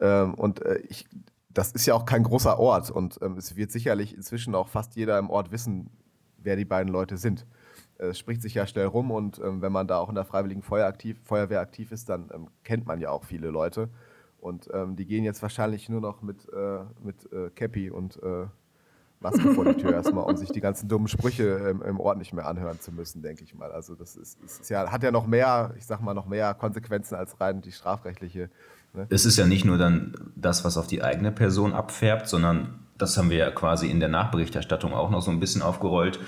Ähm, 0.00 0.34
und 0.34 0.62
äh, 0.62 0.78
ich, 0.88 1.06
das 1.50 1.72
ist 1.72 1.84
ja 1.84 1.94
auch 1.94 2.06
kein 2.06 2.22
großer 2.22 2.58
Ort 2.58 2.90
und 2.90 3.18
ähm, 3.22 3.36
es 3.36 3.56
wird 3.56 3.70
sicherlich 3.70 4.16
inzwischen 4.16 4.54
auch 4.54 4.68
fast 4.68 4.96
jeder 4.96 5.18
im 5.18 5.28
Ort 5.28 5.52
wissen, 5.52 5.90
wer 6.38 6.56
die 6.56 6.64
beiden 6.64 6.90
Leute 6.90 7.18
sind. 7.18 7.46
Äh, 8.02 8.08
Es 8.08 8.18
spricht 8.18 8.42
sich 8.42 8.54
ja 8.54 8.66
schnell 8.66 8.86
rum 8.86 9.10
und 9.10 9.38
ähm, 9.38 9.62
wenn 9.62 9.72
man 9.72 9.86
da 9.86 9.98
auch 9.98 10.08
in 10.08 10.14
der 10.14 10.24
Freiwilligen 10.24 10.62
Feuer 10.62 10.86
aktiv, 10.86 11.18
Feuerwehr 11.24 11.60
aktiv 11.60 11.92
ist, 11.92 12.08
dann 12.08 12.30
ähm, 12.34 12.48
kennt 12.64 12.86
man 12.86 13.00
ja 13.00 13.10
auch 13.10 13.24
viele 13.24 13.48
Leute. 13.48 13.88
Und 14.40 14.68
ähm, 14.74 14.96
die 14.96 15.06
gehen 15.06 15.24
jetzt 15.24 15.40
wahrscheinlich 15.40 15.88
nur 15.88 16.00
noch 16.00 16.20
mit, 16.20 16.48
äh, 16.52 16.80
mit 17.02 17.32
äh, 17.32 17.50
Cappy 17.50 17.90
und 17.90 18.20
äh, 18.22 18.46
Maske 19.20 19.54
vor 19.54 19.64
die 19.64 19.80
Tür 19.80 19.92
erstmal, 19.92 20.24
um 20.24 20.36
sich 20.36 20.50
die 20.50 20.60
ganzen 20.60 20.88
dummen 20.88 21.06
Sprüche 21.06 21.44
im, 21.44 21.80
im 21.80 22.00
Ort 22.00 22.18
nicht 22.18 22.32
mehr 22.32 22.46
anhören 22.46 22.80
zu 22.80 22.90
müssen, 22.90 23.22
denke 23.22 23.44
ich 23.44 23.54
mal. 23.54 23.70
Also 23.70 23.94
das 23.94 24.16
ist, 24.16 24.42
ist 24.42 24.68
ja, 24.68 24.90
hat 24.90 25.04
ja 25.04 25.12
noch 25.12 25.28
mehr, 25.28 25.72
ich 25.78 25.86
sag 25.86 26.00
mal, 26.00 26.12
noch 26.12 26.26
mehr 26.26 26.54
Konsequenzen 26.54 27.14
als 27.14 27.40
rein 27.40 27.60
die 27.60 27.70
strafrechtliche. 27.70 28.50
Ne? 28.94 29.06
Es 29.10 29.24
ist 29.24 29.38
ja 29.38 29.46
nicht 29.46 29.64
nur 29.64 29.78
dann 29.78 30.32
das, 30.34 30.64
was 30.64 30.76
auf 30.76 30.88
die 30.88 31.04
eigene 31.04 31.30
Person 31.30 31.72
abfärbt, 31.72 32.26
sondern 32.26 32.80
das 32.98 33.16
haben 33.16 33.30
wir 33.30 33.38
ja 33.38 33.50
quasi 33.52 33.88
in 33.88 34.00
der 34.00 34.08
Nachberichterstattung 34.08 34.92
auch 34.92 35.10
noch 35.10 35.22
so 35.22 35.30
ein 35.30 35.38
bisschen 35.38 35.62
aufgerollt, 35.62 36.18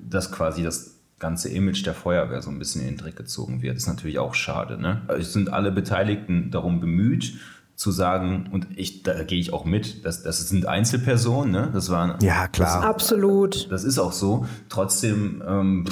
dass 0.00 0.30
quasi 0.30 0.62
das 0.62 0.93
ganze 1.18 1.48
Image 1.48 1.86
der 1.86 1.94
Feuerwehr 1.94 2.42
so 2.42 2.50
ein 2.50 2.58
bisschen 2.58 2.82
in 2.82 2.88
den 2.88 2.96
Dreck 2.96 3.16
gezogen 3.16 3.62
wird. 3.62 3.76
Das 3.76 3.84
ist 3.84 3.88
natürlich 3.88 4.18
auch 4.18 4.34
schade. 4.34 4.80
Ne? 4.80 5.02
Also 5.08 5.22
Es 5.22 5.32
sind 5.32 5.52
alle 5.52 5.72
Beteiligten 5.72 6.50
darum 6.50 6.80
bemüht, 6.80 7.34
zu 7.76 7.90
sagen, 7.90 8.48
und 8.52 8.68
ich, 8.76 9.02
da 9.02 9.24
gehe 9.24 9.40
ich 9.40 9.52
auch 9.52 9.64
mit, 9.64 10.04
das, 10.04 10.22
das 10.22 10.48
sind 10.48 10.66
Einzelpersonen, 10.66 11.50
ne? 11.50 11.70
das 11.72 11.90
waren 11.90 12.20
Ja, 12.22 12.46
klar. 12.46 12.84
Absolut. 12.84 13.70
das 13.72 13.82
ist 13.82 13.98
auch 13.98 14.12
so. 14.12 14.46
Trotzdem 14.68 15.42
ähm, 15.46 15.84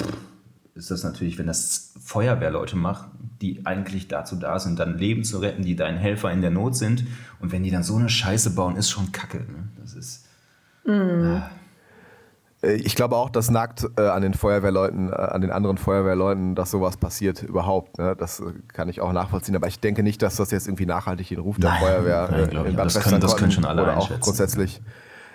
ist 0.75 0.91
das 0.91 1.03
natürlich, 1.03 1.37
wenn 1.37 1.47
das 1.47 1.93
Feuerwehrleute 2.01 2.77
machen, 2.77 3.11
die 3.41 3.65
eigentlich 3.65 4.07
dazu 4.07 4.37
da 4.37 4.59
sind, 4.59 4.79
dann 4.79 4.97
Leben 4.97 5.25
zu 5.25 5.39
retten, 5.39 5.63
die 5.63 5.75
dein 5.75 5.97
Helfer 5.97 6.31
in 6.31 6.41
der 6.41 6.51
Not 6.51 6.77
sind. 6.77 7.05
Und 7.41 7.51
wenn 7.51 7.63
die 7.63 7.71
dann 7.71 7.83
so 7.83 7.97
eine 7.97 8.09
Scheiße 8.09 8.51
bauen, 8.51 8.77
ist 8.77 8.89
schon 8.89 9.11
Kacke. 9.11 9.39
Ne? 9.39 9.67
Das 9.81 9.93
ist. 9.93 10.25
Äh, 10.85 11.41
Ich 12.65 12.95
glaube 12.95 13.17
auch, 13.17 13.29
das 13.29 13.51
nagt 13.51 13.85
äh, 13.97 14.07
an 14.07 14.21
den 14.21 14.33
Feuerwehrleuten, 14.33 15.11
äh, 15.11 15.15
an 15.15 15.41
den 15.41 15.51
anderen 15.51 15.77
Feuerwehrleuten, 15.77 16.55
dass 16.55 16.71
sowas 16.71 16.95
passiert 16.97 17.43
überhaupt. 17.43 17.97
Ne? 17.97 18.15
Das 18.17 18.39
äh, 18.39 18.53
kann 18.71 18.87
ich 18.87 19.01
auch 19.01 19.11
nachvollziehen. 19.11 19.55
Aber 19.55 19.67
ich 19.67 19.79
denke 19.81 20.01
nicht, 20.01 20.21
dass 20.21 20.37
das 20.37 20.51
jetzt 20.51 20.67
irgendwie 20.67 20.85
nachhaltig 20.85 21.27
den 21.27 21.39
Ruf 21.39 21.57
der 21.57 21.71
Nein, 21.71 21.79
Feuerwehr 21.81 22.27
nein, 22.31 22.39
äh, 22.65 22.69
in. 22.69 22.75
Bad 22.77 22.85
Das 22.85 22.99
können- 23.01 23.19
das 23.19 23.35
können 23.35 23.51
schon 23.51 23.65
alle 23.65 23.83
oder 23.83 23.97
auch 23.97 24.09
grundsätzlich. 24.21 24.81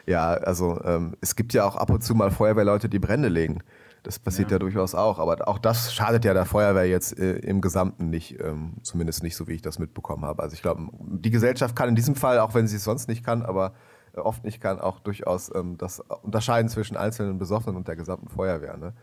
Ja, 0.06 0.28
also 0.30 0.80
ähm, 0.84 1.16
es 1.20 1.36
gibt 1.36 1.52
ja 1.52 1.64
auch 1.66 1.76
ab 1.76 1.90
und 1.90 2.02
zu 2.02 2.14
mal 2.14 2.30
Feuerwehrleute, 2.30 2.88
die 2.88 2.98
Brände 2.98 3.28
legen. 3.28 3.58
Das 4.04 4.18
passiert 4.18 4.50
ja, 4.50 4.58
durchaus 4.58 4.94
auch. 4.94 5.18
Aber 5.18 5.46
auch 5.48 5.58
das 5.58 5.92
schadet 5.92 6.24
ja 6.24 6.32
der 6.32 6.46
Feuerwehr 6.46 6.86
jetzt 6.88 7.18
äh, 7.18 7.32
im 7.40 7.60
Gesamten 7.60 8.08
nicht. 8.08 8.40
Ähm, 8.40 8.74
zumindest 8.82 9.22
nicht 9.22 9.36
so, 9.36 9.48
wie 9.48 9.52
ich 9.52 9.60
das 9.62 9.78
mitbekommen 9.78 10.24
habe. 10.24 10.42
Also 10.42 10.54
ich 10.54 10.62
glaube, 10.62 10.84
die 10.98 11.30
Gesellschaft 11.30 11.76
kann 11.76 11.90
in 11.90 11.94
diesem 11.94 12.14
Fall, 12.14 12.38
auch 12.38 12.54
wenn 12.54 12.66
sie 12.66 12.76
es 12.76 12.84
sonst 12.84 13.06
nicht 13.08 13.22
kann, 13.22 13.42
aber 13.42 13.66
äh, 13.66 13.70
oft 14.14 14.44
nicht 14.44 14.60
kann, 14.60 14.80
auch 14.80 15.00
durchaus 15.00 15.54
ähm, 15.54 15.76
das 15.78 16.00
unterscheiden 16.22 16.68
zwischen 16.68 16.96
einzelnen 16.96 17.38
Besoffenen 17.38 17.76
und 17.76 17.88
der 17.88 17.96
gesamten 17.96 18.28
Feuerwehr. 18.28 18.76
Ne? 18.76 18.94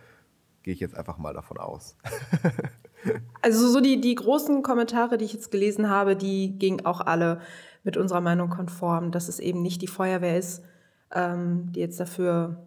Gehe 0.63 0.74
ich 0.74 0.80
jetzt 0.80 0.96
einfach 0.96 1.18
mal 1.18 1.34
davon 1.34 1.58
aus. 1.58 1.98
Also 3.41 3.68
so 3.68 3.82
die, 3.82 4.02
die 4.02 4.15
großen 4.15 4.63
Kommentare, 4.63 5.18
die 5.18 5.26
ich 5.26 5.34
jetzt 5.34 5.52
gelesen 5.52 5.89
habe, 5.89 6.15
die 6.15 6.58
gingen 6.58 6.86
auch 6.86 7.02
alle 7.02 7.39
mit 7.84 7.98
unserer 7.98 8.22
Meinung 8.22 8.50
konform, 8.50 9.12
dass 9.12 9.28
es 9.28 9.39
eben 9.39 9.62
nicht 9.62 9.82
die 9.82 9.88
Feuerwehr 9.88 10.38
ist, 10.38 10.63
ähm, 11.13 11.72
die 11.72 11.82
jetzt 11.82 12.00
dafür 12.00 12.65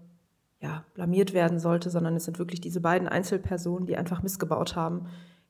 ja, 0.60 0.84
blamiert 0.94 1.32
werden 1.32 1.58
sollte, 1.58 1.90
sondern 1.90 2.16
es 2.16 2.24
sind 2.24 2.38
wirklich 2.38 2.60
diese 2.60 2.80
beiden 2.80 3.08
Einzelpersonen, 3.08 3.86
die 3.86 3.96
einfach 3.96 4.22
missgebaut 4.22 4.76
haben, 4.76 5.06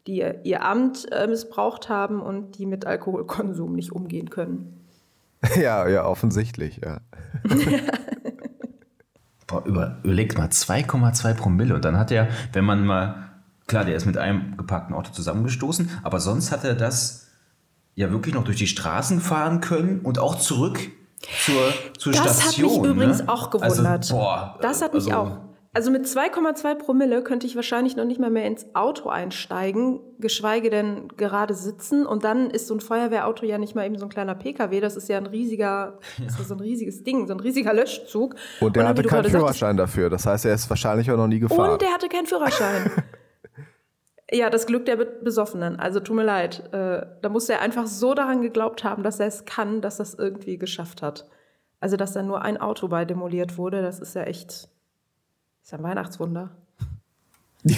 die 0.07 0.19
ihr, 0.19 0.45
ihr 0.45 0.65
Amt 0.65 1.11
äh, 1.13 1.27
missbraucht 1.27 1.89
haben 1.89 2.21
und 2.21 2.59
die 2.59 2.67
mit 2.67 2.87
Alkoholkonsum 2.87 3.75
nicht 3.75 3.93
umgehen 3.93 4.31
können. 4.31 4.88
ja, 5.57 5.89
ja, 5.89 6.05
offensichtlich. 6.05 6.81
Ja. 6.85 7.01
Boah, 9.47 9.65
über, 9.65 9.99
überlegt 10.03 10.37
mal, 10.37 10.49
2,2 10.49 11.35
Promille. 11.35 11.75
Und 11.75 11.85
dann 11.85 11.97
hat 11.97 12.11
er, 12.11 12.29
wenn 12.53 12.65
man 12.65 12.85
mal, 12.85 13.31
klar, 13.67 13.85
der 13.85 13.97
ist 13.97 14.05
mit 14.05 14.19
einem 14.19 14.57
geparkten 14.57 14.95
Auto 14.95 15.11
zusammengestoßen, 15.13 15.91
aber 16.03 16.21
sonst 16.21 16.53
hat 16.53 16.65
er 16.65 16.75
das 16.75 17.29
ja 17.95 18.11
wirklich 18.11 18.35
noch 18.35 18.45
durch 18.45 18.59
die 18.59 18.67
Straßen 18.67 19.21
fahren 19.21 19.61
können 19.61 20.01
und 20.01 20.19
auch 20.19 20.37
zurück 20.37 20.79
zur, 21.45 21.73
zur 21.99 22.13
Das 22.13 22.45
hat 22.45 22.53
Station. 22.53 22.83
mich 22.83 22.91
übrigens 22.91 23.19
ne? 23.23 23.29
auch 23.29 23.51
gewundert. 23.51 23.87
Also, 23.87 24.15
boah, 24.17 24.59
das 24.61 24.83
hat 24.83 24.95
mich 24.95 25.13
also, 25.13 25.17
auch. 25.17 25.48
Also 25.75 25.91
mit 25.91 26.07
2,2 26.07 26.77
Promille 26.77 27.23
könnte 27.23 27.47
ich 27.47 27.55
wahrscheinlich 27.55 27.95
noch 27.95 28.07
nicht 28.07 28.19
mal 28.19 28.31
mehr 28.31 28.47
ins 28.47 28.75
Auto 28.75 29.11
einsteigen, 29.11 30.01
geschweige 30.19 30.71
denn 30.71 31.09
gerade 31.17 31.55
sitzen. 31.55 32.07
Und 32.07 32.25
dann 32.25 32.51
ist 32.51 32.69
so 32.69 32.75
ein 32.75 32.81
Feuerwehrauto 32.81 33.45
ja 33.45 33.59
nicht 33.59 33.75
mal 33.75 33.85
eben 33.85 33.99
so 33.99 34.07
ein 34.07 34.09
kleiner 34.09 34.35
PKW, 34.35 34.81
das 34.81 34.97
ist 34.97 35.09
ja 35.09 35.19
ein 35.19 35.27
riesiger, 35.27 35.99
das 36.19 36.33
ist 36.33 36.39
ja 36.39 36.45
so 36.47 36.55
ein 36.55 36.61
riesiges 36.61 37.05
Ding, 37.05 37.27
so 37.27 37.35
ein 37.35 37.41
riesiger 37.41 37.75
Löschzug. 37.75 38.35
Und 38.61 38.77
der 38.77 38.83
dann, 38.83 38.91
hatte 38.91 39.03
keinen 39.03 39.09
gerade 39.09 39.29
sagtest, 39.29 39.59
Führerschein 39.59 39.77
dafür. 39.77 40.11
Das 40.11 40.27
heißt, 40.27 40.47
er 40.47 40.55
ist 40.55 40.69
wahrscheinlich 40.71 41.11
auch 41.11 41.17
noch 41.17 41.29
nie 41.29 41.39
gefahren. 41.39 41.73
Und 41.73 41.83
der 41.83 41.93
hatte 41.93 42.09
keinen 42.09 42.27
Führerschein. 42.27 42.91
ja, 44.33 44.49
das 44.49 44.67
Glück 44.67 44.87
der 44.87 44.97
Be 44.97 45.07
Besoffenen. 45.23 45.79
Also 45.79 46.01
tut 46.01 46.17
mir 46.17 46.25
leid. 46.25 46.73
Äh, 46.73 47.07
da 47.21 47.29
muss 47.29 47.49
er 47.49 47.61
einfach 47.61 47.87
so 47.87 48.15
daran 48.15 48.41
geglaubt 48.41 48.85
haben, 48.85 49.03
dass 49.03 49.21
er 49.21 49.27
es 49.27 49.45
kann, 49.45 49.83
dass 49.83 50.01
er 50.01 50.05
es 50.05 50.15
irgendwie 50.15 50.57
geschafft 50.57 51.03
hat. 51.03 51.29
Also, 51.79 51.97
dass 51.97 52.15
da 52.15 52.23
nur 52.23 52.43
ein 52.43 52.57
Auto 52.57 52.89
bei 52.89 53.05
demoliert 53.05 53.59
wurde, 53.59 53.83
das 53.83 54.01
ist 54.01 54.15
ja 54.15 54.23
echt 54.23 54.69
ist 55.69 55.75
ein 55.75 55.83
Weihnachtswunder. 55.83 56.49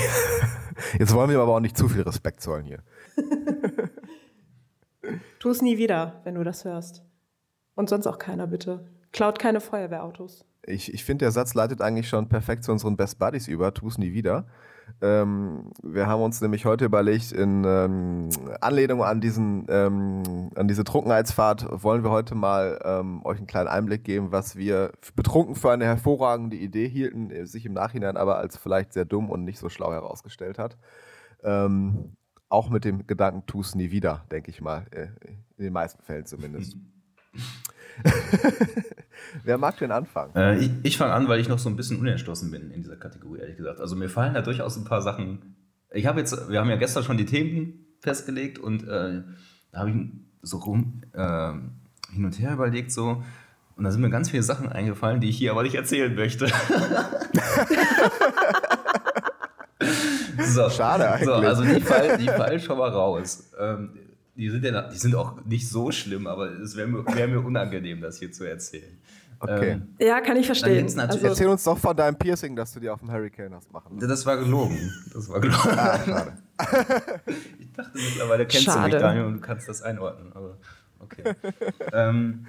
Jetzt 0.99 1.13
wollen 1.13 1.29
wir 1.29 1.41
aber 1.41 1.57
auch 1.57 1.61
nicht 1.61 1.77
zu 1.77 1.89
viel 1.89 2.03
Respekt 2.03 2.41
zollen 2.41 2.65
hier. 2.65 2.85
Tu 5.41 5.51
es 5.51 5.61
nie 5.61 5.77
wieder, 5.77 6.21
wenn 6.23 6.37
du 6.37 6.45
das 6.45 6.65
hörst. 6.65 7.03
Und 7.75 7.89
sonst 7.89 8.07
auch 8.07 8.19
keiner, 8.19 8.47
bitte. 8.47 8.87
Klaut 9.11 9.41
keine 9.41 9.61
Feuerwehrautos. 9.61 10.45
Ich, 10.63 10.95
ich 10.95 11.03
finde, 11.03 11.25
der 11.25 11.33
Satz 11.33 11.55
leitet 11.55 11.81
eigentlich 11.81 12.09
schon 12.09 12.29
perfekt 12.29 12.63
zu 12.63 12.71
unseren 12.71 12.97
Best 12.97 13.19
Buddies 13.19 13.49
über. 13.49 13.75
Tu 13.75 13.89
es 13.89 13.99
nie 13.99 14.13
wieder. 14.13 14.47
Ähm, 15.01 15.73
wir 15.83 16.07
haben 16.07 16.23
uns 16.23 16.41
nämlich 16.41 16.65
heute 16.65 16.85
überlegt, 16.85 17.33
in 17.33 17.65
ähm, 17.67 18.29
Anlehnung 18.61 19.03
an, 19.03 19.21
diesen, 19.21 19.67
ähm, 19.69 20.51
an 20.55 20.69
diese 20.69 20.85
Trunkenheitsfahrt 20.85 21.67
wollen 21.83 22.05
wir 22.05 22.11
heute 22.11 22.35
mal 22.35 22.81
ähm, 22.85 23.25
euch 23.25 23.39
einen 23.39 23.47
kleinen 23.47 23.69
Einblick 23.69 24.05
geben, 24.05 24.33
was 24.33 24.57
wir 24.57 24.93
betrunken 25.17 25.55
für 25.55 25.71
eine 25.73 25.85
hervorragende 25.85 26.57
Idee 26.57 26.89
hielten, 26.89 27.31
äh, 27.31 27.47
sich 27.47 27.67
im 27.67 27.73
Nachhinein 27.73 28.17
aber 28.17 28.39
als 28.39 28.57
vielleicht 28.57 28.93
sehr 28.93 29.05
dumm 29.05 29.31
und 29.31 29.45
nicht 29.45 29.59
so 29.59 29.69
schlau 29.69 29.93
herausgestellt 29.93 30.59
hat. 30.59 30.77
Ähm, 31.43 32.17
auch 32.49 32.69
mit 32.69 32.85
dem 32.85 33.07
Gedanken, 33.07 33.45
tu 33.47 33.61
es 33.61 33.75
nie 33.75 33.91
wieder, 33.91 34.25
denke 34.31 34.51
ich 34.51 34.61
mal. 34.61 34.87
Äh, 34.91 35.09
in 35.57 35.65
den 35.65 35.73
meisten 35.73 36.03
Fällen 36.03 36.27
zumindest. 36.27 36.77
Wer 39.45 39.59
mag 39.59 39.79
denn 39.79 39.93
anfangen? 39.93 40.35
Äh, 40.35 40.59
ich 40.59 40.71
ich 40.83 40.97
fange 40.97 41.13
an, 41.13 41.29
weil 41.29 41.41
ich 41.41 41.49
noch 41.49 41.59
so 41.59 41.69
ein 41.69 41.77
bisschen 41.77 41.99
unentschlossen 41.99 42.51
bin 42.51 42.71
in 42.71 42.83
dieser 42.83 42.97
Kategorie, 42.97 43.41
ehrlich 43.41 43.57
gesagt. 43.57 43.81
Also 43.81 43.97
mir 43.97 44.09
fallen 44.09 44.35
da 44.35 44.43
durchaus 44.43 44.77
ein 44.77 44.85
paar 44.85 45.03
Sachen. 45.03 45.57
Ich 45.93 46.07
habe 46.07 46.21
jetzt, 46.21 46.49
wir 46.49 46.61
haben 46.61 46.71
ja 46.71 46.77
gestern 46.77 47.03
schon 47.05 47.17
die 47.17 47.27
Themen 47.27 47.87
festgelegt 48.01 48.59
und 48.59 48.83
äh, 48.85 49.23
da 49.73 49.81
habe 49.81 49.91
ich 49.91 49.97
so 50.43 50.59
rum 50.59 51.03
äh, 51.13 51.53
hin 52.13 52.25
und 52.25 52.39
her 52.39 52.53
überlegt 52.53 52.93
so. 52.93 53.23
Und 53.77 53.85
da 53.85 53.91
sind 53.91 54.01
mir 54.03 54.11
ganz 54.11 54.31
viele 54.31 54.43
Sachen 54.43 54.69
eingefallen, 54.69 55.21
die 55.21 55.31
ich 55.31 55.39
hier 55.39 55.53
aber 55.53 55.63
nicht 55.63 55.75
erzählen 55.75 56.15
möchte. 56.15 56.49
so, 60.45 60.69
Schade 60.69 61.11
eigentlich. 61.11 61.25
So, 61.25 61.33
also 61.35 61.65
die 61.65 61.81
fallen, 61.81 62.19
die 62.21 62.27
fallen 62.29 62.61
schon 62.61 62.77
mal 62.77 62.91
raus. 62.91 63.51
Ähm, 63.59 64.10
die, 64.41 64.49
sind 64.49 64.65
ja, 64.65 64.89
die 64.89 64.97
sind 64.97 65.15
auch 65.15 65.45
nicht 65.45 65.69
so 65.69 65.93
schlimm, 65.93 66.27
aber 66.27 66.51
es 66.61 66.75
wäre 66.75 66.89
mir, 66.89 67.05
wär 67.07 67.29
mir 67.29 67.41
unangenehm, 67.45 68.01
das 68.01 68.19
hier 68.19 68.33
zu 68.33 68.45
erzählen. 68.45 68.99
Okay. 69.39 69.73
Ähm, 69.73 69.89
Ja, 69.99 70.21
kann 70.21 70.37
ich 70.37 70.47
verstehen. 70.47 70.87
Also, 70.99 71.19
Erzähl 71.27 71.49
uns 71.49 71.65
doch 71.65 71.77
von 71.77 71.95
deinem 71.95 72.17
Piercing, 72.17 72.57
das 72.57 72.73
du 72.73 72.81
dir 72.81 72.95
auf 72.95 73.01
dem 73.01 73.11
Hurricane 73.11 73.55
hast 73.55 73.71
machen. 73.71 73.99
Das 74.01 74.25
war 74.25 74.39
gelogen. 74.39 74.79
Das 75.13 75.29
war 75.29 75.41
gelogen. 75.41 75.79
Ah, 75.79 75.99
schade. 76.05 76.33
Ich 77.59 77.73
dachte 77.73 77.93
mittlerweile 77.95 78.47
kennst 78.47 78.67
du 78.67 78.71
Schade. 78.73 78.93
mich, 78.93 79.01
Daniel, 79.01 79.25
und 79.27 79.35
du 79.35 79.41
kannst 79.41 79.69
das 79.69 79.81
einordnen. 79.81 80.33
Aber 80.35 80.59
okay. 80.99 81.35
ähm, 81.93 82.47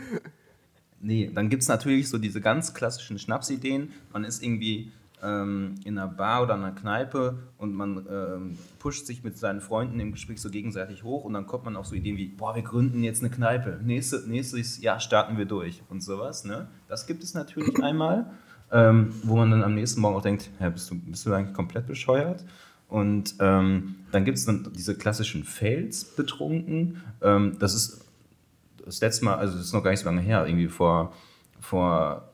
nee, 1.00 1.32
dann 1.34 1.48
gibt 1.50 1.62
es 1.62 1.70
natürlich 1.70 2.10
so 2.10 2.18
diese 2.18 2.42
ganz 2.42 2.74
klassischen 2.74 3.20
Schnapsideen. 3.20 3.94
Man 4.12 4.26
ist 4.26 4.44
irgendwie 4.44 4.92
ähm, 5.24 5.76
in 5.84 5.98
einer 5.98 6.08
Bar 6.08 6.44
oder 6.44 6.56
einer 6.56 6.72
Kneipe 6.72 7.38
und 7.58 7.74
man 7.74 8.06
ähm, 8.10 8.58
pusht 8.80 9.06
sich 9.06 9.24
mit 9.24 9.38
seinen 9.38 9.62
Freunden 9.62 10.00
im 10.00 10.12
Gespräch 10.12 10.42
so 10.42 10.50
gegenseitig 10.50 11.04
hoch 11.04 11.24
und 11.24 11.34
dann 11.34 11.48
kommt 11.48 11.66
man 11.66 11.76
auf 11.76 11.86
so 11.86 11.96
Ideen 11.96 12.18
wie, 12.18 12.28
boah, 12.28 12.56
wir 12.56 12.64
gründen 12.64 13.04
jetzt 13.04 13.22
eine 13.22 13.30
Kneipe, 13.30 13.80
Nächste, 13.84 14.24
nächstes 14.28 14.82
Jahr 14.82 15.00
starten 15.00 15.38
wir 15.38 15.46
durch 15.46 15.82
und 15.90 16.02
sowas. 16.02 16.46
Ne? 16.46 16.68
Das 16.88 17.08
gibt 17.08 17.24
es 17.24 17.34
natürlich 17.34 17.80
einmal, 17.84 18.32
ähm, 18.72 19.14
wo 19.24 19.36
man 19.36 19.52
dann 19.52 19.64
am 19.64 19.76
nächsten 19.76 20.02
Morgen 20.02 20.16
auch 20.16 20.22
denkt, 20.22 20.50
hä, 20.60 20.70
bist, 20.70 20.90
du, 20.90 21.00
bist 21.00 21.26
du 21.26 21.34
eigentlich 21.34 21.56
komplett 21.56 21.88
bescheuert? 21.88 22.44
Und 22.88 23.36
ähm, 23.40 23.96
dann 24.12 24.26
gibt 24.26 24.38
es 24.38 24.46
dann 24.46 24.68
diese 24.76 24.98
klassischen 24.98 25.46
Fails 25.46 26.04
betrunken. 26.04 27.02
Ähm, 27.22 27.56
das 27.60 27.74
ist 27.74 28.06
das 28.86 29.00
letzte 29.00 29.26
Mal, 29.26 29.36
also 29.36 29.56
das 29.56 29.68
ist 29.68 29.74
noch 29.74 29.84
gar 29.84 29.92
nicht 29.92 30.02
so 30.02 30.06
lange 30.06 30.22
her, 30.22 30.46
irgendwie 30.46 30.68
vor, 30.68 31.14
vor 31.60 32.31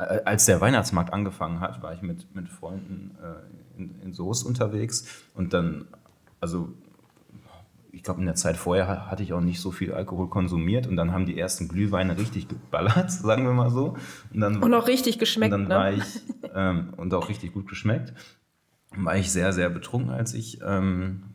als 0.00 0.46
der 0.46 0.60
Weihnachtsmarkt 0.60 1.12
angefangen 1.12 1.60
hat, 1.60 1.82
war 1.82 1.92
ich 1.92 2.02
mit, 2.02 2.34
mit 2.34 2.48
Freunden 2.48 3.16
äh, 3.22 3.78
in, 3.78 4.00
in 4.02 4.12
Soest 4.12 4.46
unterwegs 4.46 5.06
und 5.34 5.52
dann, 5.52 5.86
also 6.40 6.72
ich 7.92 8.02
glaube, 8.02 8.20
in 8.20 8.26
der 8.26 8.34
Zeit 8.34 8.56
vorher 8.56 9.10
hatte 9.10 9.22
ich 9.22 9.32
auch 9.32 9.40
nicht 9.40 9.60
so 9.60 9.72
viel 9.72 9.92
Alkohol 9.92 10.28
konsumiert 10.28 10.86
und 10.86 10.96
dann 10.96 11.12
haben 11.12 11.26
die 11.26 11.38
ersten 11.38 11.68
Glühweine 11.68 12.16
richtig 12.18 12.48
geballert, 12.48 13.10
sagen 13.12 13.44
wir 13.44 13.52
mal 13.52 13.70
so. 13.70 13.96
Und, 14.32 14.40
dann, 14.40 14.62
und 14.62 14.74
auch 14.74 14.86
richtig 14.86 15.18
geschmeckt. 15.18 15.52
Und 15.52 15.68
ne? 15.68 15.94
ich, 15.94 16.20
ähm, 16.54 16.94
und 16.96 17.12
auch 17.14 17.28
richtig 17.28 17.52
gut 17.52 17.68
geschmeckt. 17.68 18.14
War 18.96 19.16
ich 19.16 19.30
sehr, 19.30 19.52
sehr 19.52 19.70
betrunken, 19.70 20.10
als 20.10 20.34
ich 20.34 20.60
ähm, 20.64 21.29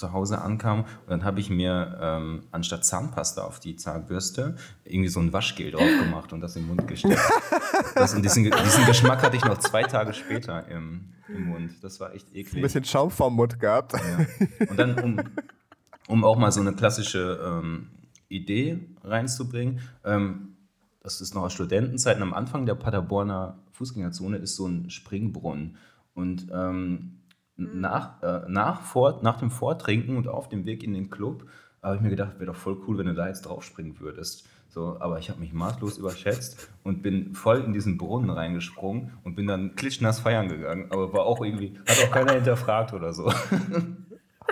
zu 0.00 0.12
Hause 0.12 0.40
ankam. 0.40 0.80
Und 0.80 1.08
dann 1.08 1.24
habe 1.24 1.38
ich 1.38 1.50
mir 1.50 1.98
ähm, 2.00 2.42
anstatt 2.50 2.84
Zahnpasta 2.84 3.42
auf 3.42 3.60
die 3.60 3.76
Zahnbürste 3.76 4.56
irgendwie 4.84 5.08
so 5.08 5.20
ein 5.20 5.32
Waschgel 5.32 5.70
drauf 5.70 5.88
gemacht 6.02 6.32
und 6.32 6.40
das 6.40 6.56
im 6.56 6.66
Mund 6.66 6.88
gesteckt. 6.88 7.20
das, 7.94 8.14
und 8.14 8.22
diesen, 8.22 8.44
diesen, 8.44 8.86
Geschmack 8.86 9.22
hatte 9.22 9.36
ich 9.36 9.44
noch 9.44 9.58
zwei 9.58 9.84
Tage 9.84 10.12
später 10.12 10.66
im, 10.68 11.12
im 11.28 11.46
Mund. 11.46 11.72
Das 11.82 12.00
war 12.00 12.12
echt 12.14 12.34
eklig. 12.34 12.56
Ein 12.56 12.62
bisschen 12.62 12.84
Schaum 12.84 13.10
vom 13.10 13.36
Mund 13.36 13.60
gehabt. 13.60 13.92
Ja. 13.92 14.26
Und 14.68 14.78
dann, 14.78 14.98
um, 14.98 15.20
um 16.08 16.24
auch 16.24 16.36
mal 16.36 16.50
so 16.50 16.60
eine 16.60 16.72
klassische 16.72 17.38
ähm, 17.44 17.90
Idee 18.28 18.80
reinzubringen, 19.04 19.80
ähm, 20.04 20.56
das 21.02 21.20
ist 21.20 21.34
noch 21.34 21.42
aus 21.42 21.52
Studentenzeiten, 21.54 22.22
am 22.22 22.34
Anfang 22.34 22.66
der 22.66 22.74
Paderborner 22.74 23.58
Fußgängerzone 23.72 24.36
ist 24.36 24.56
so 24.56 24.66
ein 24.66 24.90
Springbrunnen. 24.90 25.76
Und 26.12 26.48
ähm, 26.52 27.19
nach, 27.60 28.22
äh, 28.22 28.42
nach, 28.48 28.82
vor, 28.82 29.20
nach 29.22 29.38
dem 29.38 29.50
Vortrinken 29.50 30.16
und 30.16 30.28
auf 30.28 30.48
dem 30.48 30.64
Weg 30.64 30.82
in 30.82 30.94
den 30.94 31.10
Club 31.10 31.46
habe 31.82 31.96
ich 31.96 32.02
mir 32.02 32.10
gedacht, 32.10 32.34
wäre 32.34 32.46
doch 32.46 32.56
voll 32.56 32.76
cool, 32.86 32.98
wenn 32.98 33.06
du 33.06 33.14
da 33.14 33.28
jetzt 33.28 33.42
draufspringen 33.42 34.00
würdest. 34.00 34.46
So, 34.68 34.98
aber 35.00 35.18
ich 35.18 35.28
habe 35.30 35.40
mich 35.40 35.52
maßlos 35.52 35.98
überschätzt 35.98 36.70
und 36.84 37.02
bin 37.02 37.34
voll 37.34 37.60
in 37.60 37.72
diesen 37.72 37.98
Brunnen 37.98 38.30
reingesprungen 38.30 39.12
und 39.24 39.34
bin 39.34 39.48
dann 39.48 39.74
klitschnass 39.74 40.20
feiern 40.20 40.48
gegangen. 40.48 40.86
Aber 40.90 41.12
war 41.12 41.26
auch 41.26 41.44
irgendwie, 41.44 41.76
hat 41.88 42.06
auch 42.06 42.12
keiner 42.12 42.34
hinterfragt 42.34 42.92
oder 42.92 43.12
so. 43.12 43.32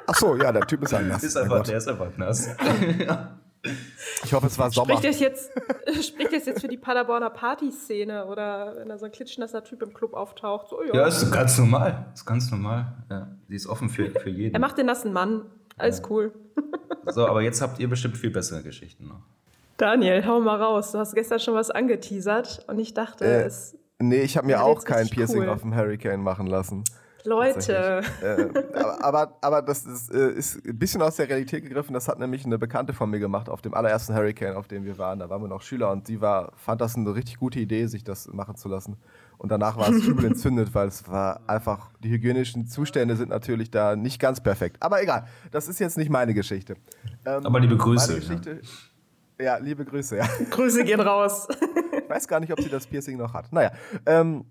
Ach 0.07 0.15
so, 0.15 0.37
ja, 0.37 0.51
der 0.51 0.67
Typ 0.67 0.83
ist 0.83 0.95
anders. 0.95 1.23
Ist 1.29 1.37
einfach, 1.37 1.63
der 1.63 1.79
ist 1.79 1.89
einfach 1.89 2.17
nass. 2.17 2.49
ja. 2.99 3.39
Ich 4.25 4.33
hoffe, 4.33 4.47
es 4.47 4.59
war 4.59 4.71
Sommer. 4.71 4.97
Spricht 4.97 5.05
das 5.05 5.21
jetzt, 5.21 5.51
spricht 6.03 6.33
das 6.33 6.47
jetzt 6.47 6.61
für 6.61 6.69
die 6.69 6.77
Paderborner 6.77 7.31
Partyszene 7.31 8.27
oder 8.27 8.75
wenn 8.77 8.89
da 8.89 8.99
so 8.99 9.07
ein 9.07 9.13
klitschnasser 9.13 9.65
Typ 9.65 9.83
im 9.83 9.93
Club 9.93 10.15
auftaucht? 10.15 10.69
So, 10.69 10.83
ja, 10.83 10.95
ja 10.95 11.07
ist 11.07 11.31
ganz 11.31 11.59
normal. 11.59 12.07
Ist 12.15 12.25
ganz 12.25 12.51
normal. 12.51 12.93
Ja, 13.11 13.29
die 13.49 13.55
ist 13.55 13.67
offen 13.67 13.89
für, 13.89 14.11
für 14.11 14.31
jeden. 14.31 14.55
Er 14.55 14.61
macht 14.61 14.79
den 14.79 14.87
nassen 14.87 15.13
Mann. 15.13 15.43
Alles 15.77 15.99
ja. 15.99 16.05
cool. 16.11 16.33
So, 17.11 17.27
aber 17.27 17.41
jetzt 17.41 17.63
habt 17.63 17.79
ihr 17.79 17.89
bestimmt 17.89 18.19
viel 18.19 18.29
bessere 18.29 18.63
Geschichten 18.63 19.09
noch. 19.09 19.23
Daniel, 19.79 20.27
hau 20.27 20.41
mal 20.41 20.61
raus. 20.61 20.93
Du 20.93 20.99
hast 20.99 21.15
gestern 21.15 21.41
schon 21.41 21.55
was 21.55 21.71
angeteasert 21.71 22.65
und 22.67 22.79
ich 22.79 22.93
dachte, 22.93 23.25
äh, 23.25 23.45
es. 23.45 23.79
Nee, 23.99 24.21
ich 24.21 24.37
habe 24.37 24.47
mir 24.47 24.63
auch 24.63 24.85
kein 24.85 25.09
Piercing 25.09 25.43
cool. 25.43 25.49
auf 25.49 25.63
dem 25.63 25.75
Hurricane 25.75 26.21
machen 26.21 26.47
lassen. 26.47 26.85
Leute. 27.25 28.03
Äh, 28.23 28.49
aber, 29.01 29.37
aber, 29.41 29.63
das 29.63 29.85
ist, 29.85 30.13
äh, 30.13 30.31
ist, 30.31 30.65
ein 30.67 30.79
bisschen 30.79 31.03
aus 31.03 31.17
der 31.17 31.29
Realität 31.29 31.65
gegriffen. 31.65 31.93
Das 31.95 32.09
hat 32.09 32.19
nämlich 32.19 32.45
eine 32.45 32.59
Bekannte 32.59 32.93
von 32.93 33.11
mir 33.11 33.19
gemacht 33.19 33.49
auf 33.49 33.61
dem 33.61 33.75
allerersten 33.75 34.15
Hurricane, 34.15 34.57
auf 34.57 34.69
dem 34.69 34.85
wir 34.85 34.99
waren. 34.99 35.19
Da 35.19 35.29
waren 35.29 35.43
wir 35.43 35.49
noch 35.49 35.63
Schüler 35.63 35.91
und 35.91 36.07
sie 36.07 36.21
war, 36.21 36.53
fand 36.57 36.81
das 36.81 36.97
eine 36.97 37.15
richtig 37.15 37.39
gute 37.39 37.59
Idee, 37.59 37.87
sich 37.87 38.05
das 38.05 38.29
machen 38.29 38.57
zu 38.57 38.69
lassen. 38.69 38.97
Und 39.37 39.51
danach 39.51 39.77
war 39.77 39.89
es 39.89 40.05
übel 40.05 40.25
entzündet, 40.27 40.75
weil 40.75 40.89
es 40.89 41.09
war 41.09 41.41
einfach, 41.47 41.91
die 42.03 42.11
hygienischen 42.11 42.67
Zustände 42.67 43.17
sind 43.17 43.29
natürlich 43.31 43.71
da 43.71 43.97
nicht 43.97 44.21
ganz 44.21 44.41
perfekt. 44.41 44.77
Aber 44.81 45.03
egal, 45.03 45.27
das 45.51 45.69
ist 45.69 45.79
jetzt 45.79 45.97
nicht 45.97 46.11
meine 46.11 46.35
Geschichte. 46.35 46.77
Ähm, 47.25 47.47
aber 47.47 47.61
liebe 47.61 47.77
Grüße. 47.77 48.17
Geschichte, 48.17 48.61
ja. 49.39 49.45
ja. 49.45 49.57
liebe 49.59 49.85
Grüße, 49.85 50.17
ja. 50.17 50.27
Grüße 50.51 50.85
gehen 50.85 51.01
raus. 51.01 51.47
ich 52.03 52.11
weiß 52.11 52.27
gar 52.27 52.41
nicht, 52.41 52.53
ob 52.53 52.61
sie 52.61 52.69
das 52.69 52.87
Piercing 52.87 53.17
noch 53.17 53.33
hat. 53.33 53.53
Naja, 53.53 53.73
ähm, 54.07 54.45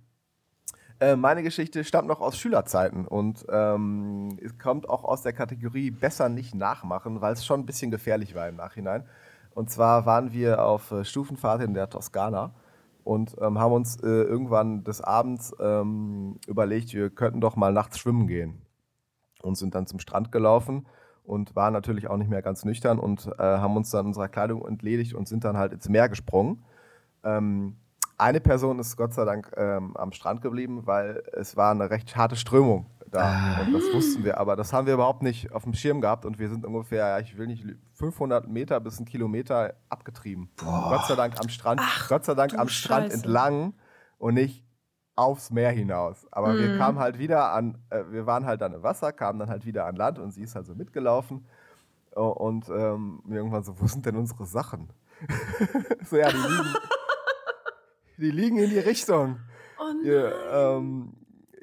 äh, 1.00 1.16
meine 1.16 1.44
Geschichte 1.44 1.84
stammt 1.84 2.08
noch 2.08 2.22
aus 2.22 2.38
Schülerzeiten 2.38 3.06
und 3.06 3.46
ähm, 3.50 4.38
kommt 4.62 4.90
auch 4.90 5.04
aus 5.04 5.22
der 5.22 5.34
Kategorie 5.34 5.92
besser 5.92 6.30
nicht 6.30 6.56
nachmachen, 6.56 7.22
weil 7.22 7.34
es 7.34 7.46
schon 7.46 7.62
ein 7.62 7.66
bisschen 7.66 7.92
gefährlich 7.92 8.36
war 8.36 8.48
im 8.48 8.56
Nachhinein. 8.56 9.06
Und 9.54 9.70
zwar 9.70 10.06
waren 10.06 10.34
wir 10.34 10.64
auf 10.64 10.92
äh, 10.92 11.04
Stufenfahrt 11.04 11.62
in 11.62 11.74
der 11.74 11.90
Toskana 11.90 12.54
und 13.04 13.36
ähm, 13.42 13.58
haben 13.58 13.74
uns 13.74 13.98
äh, 14.04 14.08
irgendwann 14.08 14.84
des 14.84 15.02
Abends 15.02 15.56
ähm, 15.60 16.40
überlegt, 16.48 16.94
wir 16.94 17.10
könnten 17.10 17.42
doch 17.42 17.56
mal 17.56 17.72
nachts 17.72 18.00
schwimmen 18.00 18.28
gehen. 18.28 18.62
Und 19.42 19.56
sind 19.56 19.76
dann 19.76 19.88
zum 19.88 20.00
Strand 20.00 20.32
gelaufen 20.32 20.88
und 21.24 21.56
waren 21.56 21.74
natürlich 21.74 22.08
auch 22.08 22.18
nicht 22.18 22.30
mehr 22.30 22.42
ganz 22.42 22.66
nüchtern 22.66 23.00
und 23.00 23.28
äh, 23.38 23.42
haben 23.42 23.78
uns 23.78 23.92
dann 23.92 24.08
unserer 24.08 24.28
Kleidung 24.30 24.68
entledigt 24.68 25.14
und 25.14 25.28
sind 25.28 25.44
dann 25.44 25.58
halt 25.58 25.74
ins 25.74 25.90
Meer 25.90 26.10
gesprungen. 26.10 26.64
Ähm, 27.24 27.78
eine 28.18 28.40
Person 28.40 28.80
ist 28.80 28.98
Gott 28.98 29.14
sei 29.14 29.26
Dank 29.26 29.52
ähm, 29.58 29.96
am 29.96 30.12
Strand 30.12 30.42
geblieben, 30.42 30.86
weil 30.86 31.24
es 31.34 31.56
war 31.56 31.72
eine 31.72 31.90
recht 31.90 32.16
harte 32.16 32.36
Strömung 32.36 32.88
da. 33.12 33.22
Ah. 33.22 33.62
Und 33.62 33.74
das 33.74 33.84
wussten 33.94 34.24
wir, 34.24 34.38
aber 34.38 34.56
das 34.56 34.74
haben 34.74 34.88
wir 34.88 34.94
überhaupt 34.94 35.22
nicht 35.22 35.52
auf 35.52 35.64
dem 35.64 35.74
Schirm 35.74 36.02
gehabt 36.02 36.26
und 36.26 36.40
wir 36.40 36.50
sind 36.50 36.66
ungefähr, 36.66 37.20
ich 37.20 37.38
will 37.38 37.48
nicht, 37.48 37.66
500 37.94 38.48
Meter 38.48 38.80
bis 38.80 38.98
einen 38.98 39.06
Kilometer 39.06 39.76
abgetrieben. 39.90 40.50
Gott 40.58 41.06
sei 41.08 41.16
Dank 41.16 41.40
am 41.40 41.50
Strand, 41.50 41.82
Ach, 41.84 42.10
Gott 42.10 42.26
sei 42.26 42.34
Dank 42.34 42.58
am 42.58 42.70
Strand 42.70 43.14
entlang 43.14 43.74
und 44.18 44.34
nicht 44.34 44.66
aufs 45.16 45.50
Meer 45.52 45.72
hinaus. 45.72 46.28
Aber 46.32 46.54
mm. 46.54 46.58
wir 46.58 46.70
mhm. 46.70 46.78
kamen 46.78 47.00
halt 47.00 47.18
wieder 47.18 47.52
an, 47.52 47.78
äh, 47.90 48.04
wir 48.10 48.26
waren 48.28 48.46
halt 48.46 48.62
dann 48.62 48.74
im 48.74 48.84
Wasser, 48.84 49.12
kamen 49.12 49.40
dann 49.40 49.50
halt 49.50 49.66
wieder 49.66 49.86
an 49.86 49.96
Land 49.96 50.20
und 50.20 50.32
sie 50.32 50.44
ist 50.44 50.56
halt 50.56 50.66
so 50.66 50.76
mitgelaufen. 50.76 51.46
Und 52.12 52.68
ähm, 52.70 53.22
irgendwann 53.30 53.64
so, 53.64 53.80
wo 53.80 53.86
sind 53.86 54.06
denn 54.06 54.16
unsere 54.16 54.46
Sachen? 54.46 54.90
so, 56.06 56.18
ja, 56.18 56.30
die 56.30 56.38
liegen, 56.38 56.76
die 58.18 58.32
liegen 58.32 58.58
in 58.58 58.70
die 58.70 58.80
Richtung. 58.80 59.40
Oh 59.80 59.84
nein. 59.84 60.06
Ja, 60.06 60.78
ähm, 60.78 61.14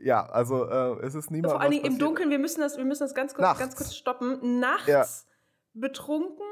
ja 0.02 0.26
also 0.26 0.64
äh, 0.64 1.04
es 1.04 1.14
ist 1.14 1.30
niemand. 1.30 1.52
Vor 1.52 1.60
allem 1.60 1.72
im 1.72 1.98
Dunkeln, 1.98 2.30
wir 2.30 2.38
müssen 2.38 2.60
das, 2.60 2.76
wir 2.76 2.84
müssen 2.84 3.04
das 3.04 3.14
ganz, 3.14 3.34
kurz, 3.34 3.58
ganz 3.58 3.76
kurz 3.76 3.94
stoppen. 3.94 4.60
Nachts 4.60 4.86
ja. 4.86 5.04
betrunken 5.74 6.46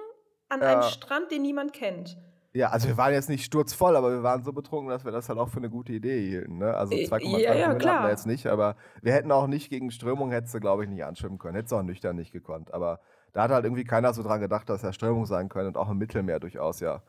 an 0.49 0.61
ja. 0.61 0.73
einem 0.73 0.83
Strand, 0.83 1.31
den 1.31 1.43
niemand 1.43 1.73
kennt. 1.73 2.19
Ja, 2.55 2.69
also 2.69 2.87
wir 2.89 2.99
waren 2.99 3.15
jetzt 3.15 3.31
nicht 3.31 3.45
sturzvoll, 3.45 3.97
aber 3.97 4.11
wir 4.11 4.23
waren 4.23 4.45
so 4.45 4.53
betrunken, 4.53 4.91
dass 4.91 5.07
wir 5.07 5.13
das 5.13 5.31
halt 5.31 5.39
auch 5.39 5.49
für 5.49 5.57
eine 5.57 5.71
gute 5.71 5.95
Idee 5.95 6.29
hielten. 6.29 6.59
Ne? 6.59 6.75
Also 6.75 6.95
2,2 6.95 7.39
ja, 7.39 7.55
ja, 7.55 7.69
hatten 7.69 7.81
wir 7.81 8.11
jetzt 8.11 8.27
nicht, 8.27 8.47
aber 8.47 8.77
wir 9.01 9.15
hätten 9.15 9.33
auch 9.33 9.47
nicht 9.47 9.71
gegen 9.71 9.91
Strömung, 9.91 10.31
hättest 10.31 10.53
du, 10.53 10.61
glaube 10.61 10.85
ich, 10.85 10.91
nicht 10.91 11.03
anschwimmen 11.03 11.39
können. 11.39 11.55
Hättest 11.55 11.73
du 11.73 11.77
auch 11.77 11.83
nüchtern 11.83 12.15
nicht 12.15 12.31
gekonnt. 12.31 12.75
Aber 12.75 13.01
da 13.33 13.45
hat 13.45 13.51
halt 13.51 13.65
irgendwie 13.65 13.85
keiner 13.85 14.13
so 14.13 14.23
dran 14.23 14.41
gedacht, 14.41 14.69
dass 14.69 14.83
ja 14.83 14.93
Strömung 14.93 15.25
sein 15.25 15.49
können 15.49 15.69
und 15.69 15.79
auch 15.79 15.91
im 15.91 15.97
Mittelmeer 15.97 16.41
durchaus, 16.41 16.81
ja. 16.81 17.03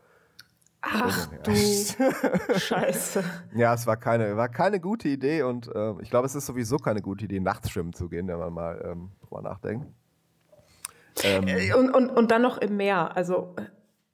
Ach 0.86 1.28
du 1.44 1.56
Scheiße. 2.60 3.24
Ja, 3.56 3.74
es 3.74 3.88
war 3.88 3.96
keine, 3.96 4.36
war 4.36 4.50
keine 4.50 4.82
gute 4.82 5.08
Idee 5.08 5.44
und 5.44 5.74
äh, 5.74 5.94
ich 6.02 6.10
glaube, 6.10 6.26
es 6.26 6.36
ist 6.36 6.46
sowieso 6.46 6.78
keine 6.78 7.02
gute 7.02 7.24
Idee, 7.24 7.40
nachts 7.40 7.70
schwimmen 7.70 7.94
zu 7.94 8.10
gehen, 8.10 8.28
wenn 8.28 8.38
man 8.38 8.54
mal 8.54 8.84
ähm, 8.86 9.12
drüber 9.22 9.42
nachdenkt. 9.42 9.88
Ähm, 11.24 11.48
äh, 11.48 11.74
und, 11.74 11.90
und, 11.90 12.10
und 12.10 12.32
dann 12.32 12.42
noch 12.42 12.58
im 12.58 12.76
Meer. 12.76 13.16
Also, 13.16 13.56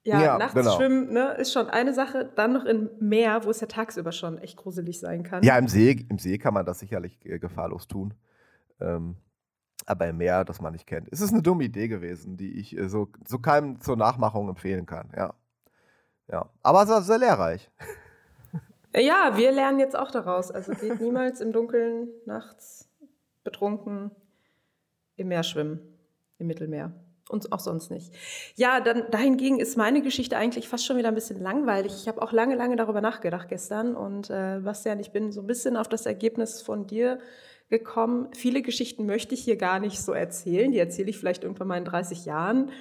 ja, 0.04 0.22
ja 0.22 0.38
nachts 0.38 0.54
genau. 0.54 0.76
schwimmen 0.76 1.12
ne, 1.12 1.34
ist 1.38 1.52
schon 1.52 1.68
eine 1.68 1.92
Sache. 1.92 2.30
Dann 2.36 2.52
noch 2.52 2.64
im 2.64 2.90
Meer, 3.00 3.44
wo 3.44 3.50
es 3.50 3.60
ja 3.60 3.66
tagsüber 3.66 4.12
schon 4.12 4.38
echt 4.38 4.56
gruselig 4.56 5.00
sein 5.00 5.24
kann. 5.24 5.42
Ja, 5.42 5.58
im 5.58 5.66
See, 5.66 6.06
im 6.08 6.18
See 6.18 6.38
kann 6.38 6.54
man 6.54 6.66
das 6.66 6.78
sicherlich 6.78 7.18
äh, 7.26 7.40
gefahrlos 7.40 7.88
tun. 7.88 8.14
Ähm, 8.80 9.16
aber 9.86 10.06
im 10.06 10.18
Meer, 10.18 10.44
das 10.44 10.60
man 10.60 10.72
nicht 10.72 10.86
kennt. 10.86 11.08
Es 11.10 11.20
ist 11.20 11.32
eine 11.32 11.42
dumme 11.42 11.64
Idee 11.64 11.88
gewesen, 11.88 12.36
die 12.36 12.60
ich 12.60 12.78
äh, 12.78 12.88
so, 12.88 13.08
so 13.26 13.40
keinem 13.40 13.80
zur 13.80 13.96
Nachmachung 13.96 14.48
empfehlen 14.48 14.86
kann, 14.86 15.10
ja. 15.16 15.34
Ja, 16.30 16.46
aber 16.62 16.82
es 16.82 16.88
war 16.88 17.02
sehr 17.02 17.18
lehrreich. 17.18 17.68
Ja, 18.96 19.36
wir 19.36 19.52
lernen 19.52 19.78
jetzt 19.78 19.96
auch 19.96 20.10
daraus. 20.10 20.50
Also 20.50 20.72
geht 20.72 21.00
niemals 21.00 21.40
im 21.40 21.52
Dunkeln, 21.52 22.08
nachts, 22.26 22.88
betrunken 23.44 24.10
im 25.16 25.28
Meer 25.28 25.42
schwimmen, 25.42 25.80
im 26.38 26.46
Mittelmeer. 26.46 26.92
Und 27.28 27.52
auch 27.52 27.60
sonst 27.60 27.92
nicht. 27.92 28.12
Ja, 28.56 28.80
dann 28.80 29.08
dahingegen 29.12 29.60
ist 29.60 29.76
meine 29.76 30.02
Geschichte 30.02 30.36
eigentlich 30.36 30.68
fast 30.68 30.84
schon 30.84 30.96
wieder 30.96 31.08
ein 31.08 31.14
bisschen 31.14 31.40
langweilig. 31.40 31.92
Ich 31.94 32.08
habe 32.08 32.20
auch 32.20 32.32
lange, 32.32 32.56
lange 32.56 32.74
darüber 32.74 33.00
nachgedacht 33.00 33.48
gestern. 33.48 33.94
Und 33.94 34.30
äh, 34.30 34.58
Bastian, 34.64 34.98
ich 34.98 35.12
bin 35.12 35.30
so 35.30 35.40
ein 35.40 35.46
bisschen 35.46 35.76
auf 35.76 35.88
das 35.88 36.06
Ergebnis 36.06 36.60
von 36.60 36.88
dir 36.88 37.20
gekommen. 37.68 38.30
Viele 38.34 38.62
Geschichten 38.62 39.06
möchte 39.06 39.34
ich 39.34 39.44
hier 39.44 39.56
gar 39.56 39.78
nicht 39.78 40.00
so 40.02 40.12
erzählen. 40.12 40.72
Die 40.72 40.78
erzähle 40.78 41.10
ich 41.10 41.18
vielleicht 41.18 41.44
irgendwann 41.44 41.68
mal 41.68 41.78
in 41.78 41.84
30 41.84 42.24
Jahren. 42.24 42.72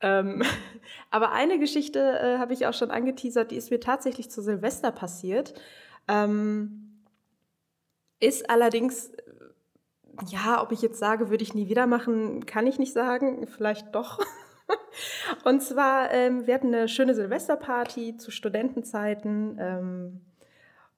Ähm, 0.00 0.42
aber 1.10 1.32
eine 1.32 1.58
Geschichte 1.58 1.98
äh, 1.98 2.38
habe 2.38 2.52
ich 2.52 2.66
auch 2.66 2.74
schon 2.74 2.90
angeteasert, 2.90 3.50
die 3.50 3.56
ist 3.56 3.70
mir 3.70 3.80
tatsächlich 3.80 4.30
zu 4.30 4.42
Silvester 4.42 4.92
passiert. 4.92 5.54
Ähm, 6.08 7.02
Ist 8.20 8.50
allerdings, 8.50 9.10
äh, 9.10 9.22
ja, 10.28 10.62
ob 10.62 10.72
ich 10.72 10.82
jetzt 10.82 10.98
sage, 10.98 11.30
würde 11.30 11.42
ich 11.42 11.54
nie 11.54 11.68
wieder 11.68 11.86
machen, 11.86 12.46
kann 12.46 12.66
ich 12.66 12.78
nicht 12.78 12.92
sagen. 12.92 13.46
Vielleicht 13.46 13.94
doch. 13.94 14.20
Und 15.44 15.62
zwar, 15.62 16.10
ähm, 16.12 16.46
wir 16.46 16.54
hatten 16.54 16.74
eine 16.74 16.88
schöne 16.88 17.14
Silvesterparty 17.14 18.16
zu 18.16 18.30
Studentenzeiten. 18.30 19.56
Ähm, 19.60 20.20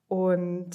und 0.09 0.71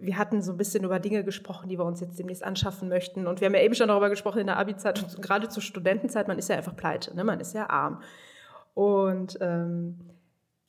wir 0.00 0.18
hatten 0.18 0.42
so 0.42 0.52
ein 0.52 0.56
bisschen 0.56 0.84
über 0.84 0.98
Dinge 0.98 1.24
gesprochen, 1.24 1.68
die 1.68 1.78
wir 1.78 1.84
uns 1.84 2.00
jetzt 2.00 2.18
demnächst 2.18 2.44
anschaffen 2.44 2.88
möchten. 2.88 3.26
Und 3.26 3.40
wir 3.40 3.46
haben 3.46 3.54
ja 3.54 3.62
eben 3.62 3.74
schon 3.74 3.88
darüber 3.88 4.10
gesprochen 4.10 4.40
in 4.40 4.46
der 4.46 4.58
Abi-Zeit 4.58 5.02
und 5.02 5.22
gerade 5.22 5.48
zur 5.48 5.62
Studentenzeit, 5.62 6.28
man 6.28 6.38
ist 6.38 6.48
ja 6.48 6.56
einfach 6.56 6.76
pleite, 6.76 7.14
ne? 7.16 7.24
man 7.24 7.40
ist 7.40 7.54
ja 7.54 7.68
arm. 7.68 8.02
Und 8.74 9.38
ähm, 9.40 9.98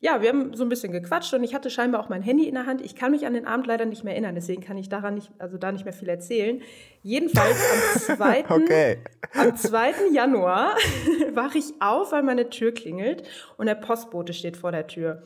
ja, 0.02 0.22
wir 0.22 0.30
haben 0.30 0.54
so 0.54 0.64
ein 0.64 0.70
bisschen 0.70 0.94
gequatscht 0.94 1.34
und 1.34 1.44
ich 1.44 1.54
hatte 1.54 1.70
scheinbar 1.70 2.02
auch 2.02 2.08
mein 2.08 2.22
Handy 2.22 2.48
in 2.48 2.56
der 2.56 2.66
Hand. 2.66 2.82
Ich 2.82 2.96
kann 2.96 3.12
mich 3.12 3.26
an 3.26 3.34
den 3.34 3.46
Abend 3.46 3.68
leider 3.68 3.86
nicht 3.86 4.06
mehr 4.06 4.14
erinnern, 4.14 4.34
deswegen 4.34 4.64
kann 4.64 4.78
ich 4.78 4.88
daran 4.88 5.16
nicht, 5.16 5.30
also 5.40 5.58
da 5.58 5.74
nicht 5.74 5.84
mehr 5.84 5.94
viel 5.94 6.08
erzählen. 6.08 6.62
Jedenfalls 7.04 7.58
am 8.08 8.16
2. 8.18 8.46
Okay. 8.50 8.98
am 9.36 9.56
2. 9.56 9.94
Januar 10.14 10.76
wache 11.34 11.58
ich 11.58 11.74
auf, 11.82 12.14
weil 12.14 12.24
meine 12.24 12.50
Tür 12.50 12.74
klingelt 12.74 13.24
und 13.58 13.66
der 13.66 13.76
Postbote 13.76 14.34
steht 14.34 14.56
vor 14.56 14.72
der 14.72 14.88
Tür. 14.88 15.22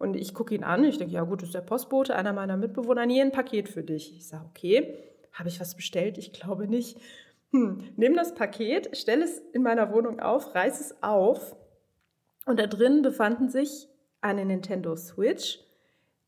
Und 0.00 0.16
ich 0.16 0.32
gucke 0.32 0.54
ihn 0.54 0.64
an, 0.64 0.82
ich 0.82 0.96
denke, 0.96 1.12
ja 1.12 1.24
gut, 1.24 1.42
ist 1.42 1.54
der 1.54 1.60
Postbote, 1.60 2.16
einer 2.16 2.32
meiner 2.32 2.56
Mitbewohner, 2.56 3.04
nie 3.04 3.20
ein 3.20 3.32
Paket 3.32 3.68
für 3.68 3.82
dich. 3.82 4.16
Ich 4.16 4.26
sage, 4.26 4.46
okay, 4.48 4.94
habe 5.34 5.50
ich 5.50 5.60
was 5.60 5.74
bestellt? 5.74 6.16
Ich 6.16 6.32
glaube 6.32 6.66
nicht. 6.66 6.98
Hm, 7.52 7.84
nimm 7.96 8.14
das 8.14 8.34
Paket, 8.34 8.96
stell 8.96 9.20
es 9.20 9.40
in 9.52 9.62
meiner 9.62 9.92
Wohnung 9.92 10.18
auf, 10.18 10.54
reiß 10.54 10.80
es 10.80 11.02
auf 11.02 11.54
und 12.46 12.58
da 12.58 12.66
drin 12.66 13.02
befanden 13.02 13.50
sich 13.50 13.88
eine 14.22 14.46
Nintendo 14.46 14.96
Switch, 14.96 15.58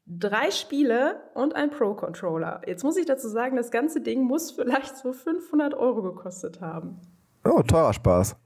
drei 0.05 0.51
Spiele 0.51 1.23
und 1.33 1.55
ein 1.55 1.71
Pro-Controller. 1.71 2.61
Jetzt 2.67 2.85
muss 2.85 2.99
ich 2.99 3.07
dazu 3.07 3.29
sagen, 3.29 3.57
das 3.57 3.71
ganze 3.71 4.03
Ding 4.03 4.21
muss 4.21 4.51
vielleicht 4.51 4.99
so 4.99 5.15
500 5.15 5.73
Euro 5.73 6.03
gekostet 6.03 6.61
haben. 6.61 7.01
Oh, 7.45 7.63
teurer 7.63 7.95
Spaß. 7.95 8.37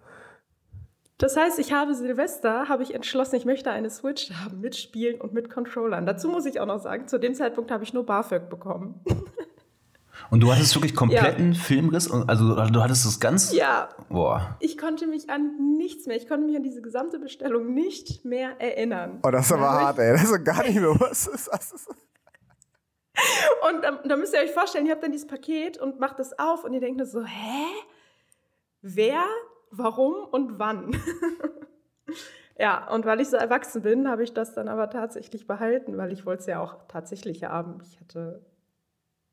Das 1.19 1.37
heißt, 1.37 1.59
ich 1.59 1.73
habe 1.73 1.95
Silvester, 1.95 2.69
habe 2.69 2.83
ich 2.83 2.95
entschlossen, 2.95 3.37
ich 3.37 3.47
möchte 3.47 3.71
eine 3.71 3.89
Switch 3.89 4.31
haben 4.33 4.61
mit 4.61 4.77
Spielen 4.77 5.21
und 5.21 5.33
mit 5.33 5.49
Controllern. 5.49 6.05
Dazu 6.05 6.29
muss 6.29 6.45
ich 6.45 6.61
auch 6.61 6.67
noch 6.67 6.79
sagen, 6.79 7.09
zu 7.09 7.19
dem 7.19 7.35
Zeitpunkt 7.35 7.71
habe 7.71 7.85
ich 7.85 7.95
nur 7.95 8.05
BAföG 8.05 8.49
bekommen. 8.49 9.01
Und 10.31 10.41
du 10.41 10.53
hattest 10.53 10.75
wirklich 10.75 10.95
kompletten 10.95 11.53
ja. 11.53 11.59
Filmriss? 11.59 12.11
Also 12.11 12.55
du 12.55 12.83
hattest 12.83 13.05
das 13.05 13.21
ganz... 13.21 13.53
Ja. 13.53 13.91
Boah. 14.09 14.57
Ich 14.61 14.79
konnte 14.79 15.07
mich 15.07 15.31
an 15.31 15.77
nichts 15.77 16.07
mehr, 16.07 16.17
ich 16.17 16.27
konnte 16.27 16.47
mich 16.47 16.57
an 16.57 16.63
diese 16.63 16.83
gesamte 16.83 17.19
Bestellung 17.19 17.75
nicht 17.75 18.25
mehr 18.25 18.61
erinnern. 18.61 19.21
Oh, 19.23 19.31
das 19.31 19.47
ist 19.47 19.53
aber 19.53 19.71
hart, 19.71 19.99
ey. 19.99 20.13
Das 20.13 20.25
ist 20.25 20.45
gar 20.45 20.63
nicht 20.63 20.81
mehr 20.81 20.99
was. 20.99 21.27
Ist 21.29 21.49
das? 21.53 21.87
Und 23.69 23.83
da, 23.83 23.93
da 24.05 24.17
müsst 24.17 24.35
ihr 24.35 24.41
euch 24.41 24.53
vorstellen, 24.53 24.87
ihr 24.87 24.93
habt 24.93 25.03
dann 25.03 25.13
dieses 25.13 25.27
Paket 25.27 25.79
und 25.79 26.01
macht 26.01 26.19
es 26.21 26.39
auf 26.39 26.65
und 26.65 26.75
ihr 26.75 26.81
denkt 26.81 26.99
nur 26.99 27.07
so, 27.07 27.25
hä? 27.25 27.65
Wer 28.83 29.25
warum 29.71 30.15
und 30.31 30.59
wann. 30.59 30.97
ja, 32.59 32.91
und 32.93 33.05
weil 33.07 33.21
ich 33.21 33.29
so 33.29 33.37
erwachsen 33.37 33.83
bin, 33.83 34.09
habe 34.09 34.23
ich 34.23 34.35
das 34.35 34.55
dann 34.55 34.69
aber 34.69 34.91
tatsächlich 34.91 35.47
behalten, 35.47 35.97
weil 35.97 36.13
ich 36.13 36.27
wollte 36.27 36.41
es 36.41 36.47
ja 36.47 36.61
auch 36.61 36.77
tatsächlich 36.89 37.45
haben. 37.45 37.79
Ich 37.83 38.01
hatte, 38.01 38.45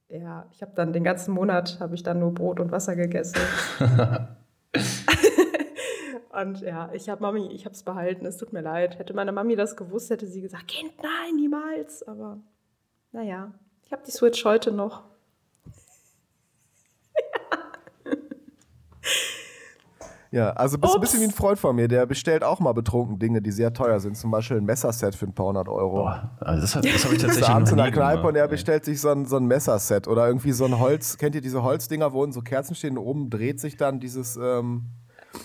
ja, 0.09 0.47
ich 0.51 0.61
habe 0.61 0.73
dann 0.75 0.93
den 0.93 1.03
ganzen 1.03 1.33
Monat, 1.33 1.79
habe 1.79 1.95
ich 1.95 2.03
dann 2.03 2.19
nur 2.19 2.33
Brot 2.33 2.59
und 2.59 2.71
Wasser 2.71 2.95
gegessen. 2.95 3.39
und 6.41 6.61
ja, 6.61 6.89
ich 6.93 7.09
habe 7.09 7.21
Mami, 7.21 7.47
ich 7.51 7.65
habe 7.65 7.75
es 7.75 7.83
behalten, 7.83 8.25
es 8.25 8.37
tut 8.37 8.53
mir 8.53 8.61
leid. 8.61 8.99
Hätte 8.99 9.13
meine 9.13 9.31
Mami 9.31 9.55
das 9.55 9.75
gewusst, 9.75 10.09
hätte 10.09 10.27
sie 10.27 10.41
gesagt, 10.41 10.67
Kind, 10.67 10.93
nein, 11.01 11.35
niemals. 11.35 12.03
Aber 12.03 12.39
naja, 13.11 13.53
ich 13.85 13.91
habe 13.91 14.03
die 14.05 14.11
Switch 14.11 14.43
heute 14.45 14.71
noch. 14.71 15.12
Ja, 20.33 20.49
also 20.53 20.79
bist 20.79 20.95
ein 20.95 20.99
bisschen 20.99 21.19
wie 21.19 21.25
ein 21.25 21.31
Freund 21.31 21.59
von 21.59 21.75
mir, 21.75 21.87
der 21.87 22.07
bestellt 22.07 22.43
auch 22.43 22.59
mal 22.59 22.73
betrunken 22.73 23.19
Dinge, 23.19 23.39
die 23.39 23.51
sehr 23.51 23.71
teuer 23.71 23.99
sind. 23.99 24.17
Zum 24.17 24.31
Beispiel 24.31 24.57
ein 24.57 24.65
Messerset 24.65 25.13
für 25.13 25.27
ein 25.27 25.33
paar 25.33 25.45
hundert 25.45 25.69
Euro. 25.69 26.05
Boah, 26.05 26.31
also 26.39 26.61
das, 26.61 26.71
das 26.71 27.05
habe 27.05 27.13
ich 27.13 27.21
tatsächlich 27.21 27.47
abends 27.47 27.69
in 27.69 27.77
der 27.77 27.91
Kneipe 27.91 28.17
gemacht. 28.17 28.29
und 28.29 28.35
er 28.35 28.47
bestellt 28.47 28.83
sich 28.83 28.99
so 28.99 29.09
ein, 29.09 29.27
so 29.27 29.37
ein 29.37 29.45
Messerset 29.45 30.07
oder 30.07 30.25
irgendwie 30.25 30.51
so 30.51 30.65
ein 30.65 30.79
Holz. 30.79 31.19
Kennt 31.19 31.35
ihr 31.35 31.41
diese 31.41 31.61
Holzdinger, 31.61 32.13
wo 32.13 32.25
so 32.31 32.41
Kerzen 32.41 32.73
stehen 32.73 32.97
und 32.97 33.05
oben 33.05 33.29
dreht 33.29 33.59
sich 33.59 33.77
dann 33.77 33.99
dieses, 33.99 34.35
ähm, 34.35 34.85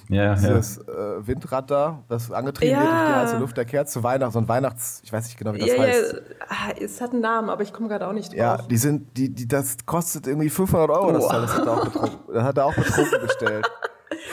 ja, 0.08 0.34
dieses 0.36 0.80
ja. 0.86 1.18
Äh, 1.18 1.26
Windrad 1.26 1.70
da, 1.70 2.02
das 2.08 2.32
angetrieben 2.32 2.72
ja. 2.72 2.80
wird 2.80 2.90
durch 2.90 3.08
die 3.08 3.14
heiße 3.14 3.36
Luft 3.36 3.56
der 3.58 3.64
Kerze 3.66 3.92
zu 3.92 4.02
Weihnachten, 4.02 4.32
so 4.32 4.38
ein 4.38 4.48
Weihnachts, 4.48 5.02
ich 5.04 5.12
weiß 5.12 5.26
nicht 5.26 5.36
genau, 5.36 5.52
wie 5.52 5.58
das 5.58 5.68
ja, 5.68 5.82
heißt. 5.82 6.14
Ja, 6.14 6.46
ah, 6.48 6.72
es 6.80 7.02
hat 7.02 7.12
einen 7.12 7.20
Namen, 7.20 7.50
aber 7.50 7.62
ich 7.62 7.74
komme 7.74 7.88
gerade 7.88 8.08
auch 8.08 8.14
nicht 8.14 8.30
drauf. 8.30 8.38
Ja, 8.38 8.56
die 8.56 8.78
sind, 8.78 9.18
die, 9.18 9.28
die, 9.34 9.46
das 9.46 9.76
kostet 9.84 10.26
irgendwie 10.26 10.48
500 10.48 10.88
Euro, 10.88 11.08
oh. 11.08 11.12
das, 11.12 11.28
das, 11.28 11.58
hat 11.58 11.66
er 11.66 11.72
auch 11.74 11.84
betrunken, 11.84 12.18
das 12.32 12.42
hat 12.42 12.56
er 12.56 12.64
auch 12.64 12.74
betrunken 12.74 13.20
bestellt. 13.26 13.70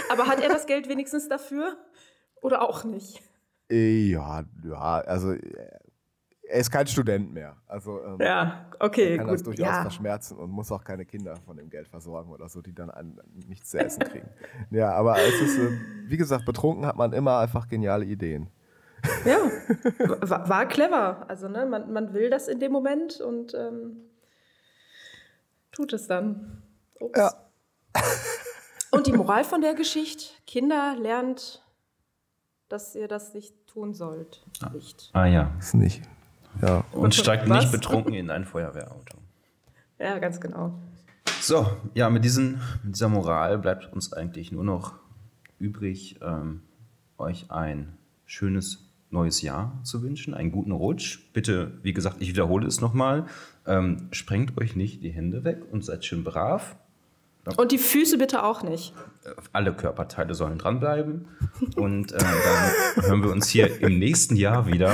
Aber 0.09 0.27
hat 0.27 0.41
er 0.41 0.49
das 0.49 0.65
Geld 0.65 0.89
wenigstens 0.89 1.27
dafür? 1.27 1.77
Oder 2.41 2.61
auch 2.61 2.83
nicht? 2.83 3.21
Ja, 3.69 4.43
ja, 4.63 4.99
also 5.01 5.35
er 6.47 6.59
ist 6.59 6.71
kein 6.71 6.87
Student 6.87 7.33
mehr. 7.33 7.57
Also 7.67 8.03
ähm, 8.03 8.17
ja, 8.19 8.69
okay, 8.79 9.11
er 9.11 9.17
kann 9.17 9.27
gut. 9.27 9.35
das 9.35 9.43
durchaus 9.43 9.65
ja. 9.65 9.81
verschmerzen 9.81 10.37
und 10.37 10.51
muss 10.51 10.71
auch 10.71 10.83
keine 10.83 11.05
Kinder 11.05 11.35
von 11.45 11.57
dem 11.57 11.69
Geld 11.69 11.87
versorgen 11.87 12.31
oder 12.31 12.47
so, 12.49 12.61
die 12.61 12.73
dann 12.73 12.89
an, 12.89 13.19
nichts 13.47 13.71
zu 13.71 13.79
essen 13.79 14.03
kriegen. 14.03 14.29
ja, 14.71 14.91
aber 14.91 15.17
es 15.17 15.41
ist, 15.41 15.57
äh, 15.57 15.71
wie 16.07 16.17
gesagt, 16.17 16.45
betrunken 16.45 16.85
hat 16.85 16.95
man 16.95 17.13
immer 17.13 17.39
einfach 17.39 17.67
geniale 17.67 18.05
Ideen. 18.05 18.49
Ja, 19.23 19.37
war, 20.21 20.49
war 20.49 20.67
clever. 20.67 21.25
Also 21.29 21.47
ne, 21.47 21.65
man, 21.65 21.91
man 21.91 22.13
will 22.13 22.29
das 22.29 22.47
in 22.47 22.59
dem 22.59 22.71
Moment 22.71 23.21
und 23.21 23.53
ähm, 23.53 23.97
tut 25.71 25.93
es 25.93 26.07
dann. 26.07 26.63
Ups. 26.99 27.19
Ja. 27.19 27.31
Und 28.95 29.07
die 29.07 29.13
Moral 29.13 29.43
von 29.43 29.61
der 29.61 29.73
Geschichte: 29.73 30.25
Kinder 30.47 30.95
lernt, 30.99 31.61
dass 32.69 32.95
ihr 32.95 33.07
das 33.07 33.33
nicht 33.33 33.53
tun 33.67 33.93
sollt. 33.93 34.45
Nicht. 34.73 35.09
Ah 35.13 35.25
ja. 35.25 35.51
Ist 35.59 35.73
nicht. 35.73 36.01
Ja. 36.61 36.83
Und 36.91 37.13
steigt 37.13 37.49
Was? 37.49 37.63
nicht 37.65 37.71
betrunken 37.71 38.13
in 38.13 38.29
ein 38.29 38.45
Feuerwehrauto. 38.45 39.17
Ja, 39.99 40.17
ganz 40.19 40.39
genau. 40.39 40.79
So, 41.41 41.67
ja, 41.93 42.09
mit, 42.09 42.23
diesen, 42.23 42.61
mit 42.83 42.95
dieser 42.95 43.09
Moral 43.09 43.57
bleibt 43.57 43.91
uns 43.91 44.13
eigentlich 44.13 44.51
nur 44.51 44.63
noch 44.63 44.95
übrig, 45.59 46.19
ähm, 46.21 46.61
euch 47.17 47.51
ein 47.51 47.97
schönes 48.25 48.89
neues 49.09 49.41
Jahr 49.41 49.79
zu 49.83 50.01
wünschen, 50.01 50.33
einen 50.33 50.51
guten 50.51 50.71
Rutsch. 50.71 51.19
Bitte, 51.33 51.79
wie 51.83 51.93
gesagt, 51.93 52.17
ich 52.19 52.29
wiederhole 52.29 52.67
es 52.67 52.81
nochmal, 52.81 53.25
ähm, 53.65 54.07
sprengt 54.11 54.57
euch 54.57 54.75
nicht 54.75 55.03
die 55.03 55.11
Hände 55.11 55.43
weg 55.43 55.63
und 55.71 55.83
seid 55.83 56.05
schön 56.05 56.23
brav. 56.23 56.75
Und 57.57 57.71
die 57.71 57.77
Füße 57.77 58.17
bitte 58.17 58.43
auch 58.43 58.63
nicht. 58.63 58.93
Alle 59.53 59.73
Körperteile 59.73 60.33
sollen 60.33 60.57
dranbleiben. 60.57 61.27
Und 61.75 62.11
äh, 62.11 62.17
dann 62.17 63.03
hören 63.03 63.23
wir 63.23 63.31
uns 63.31 63.47
hier 63.49 63.81
im 63.81 63.99
nächsten 63.99 64.35
Jahr 64.35 64.67
wieder, 64.67 64.91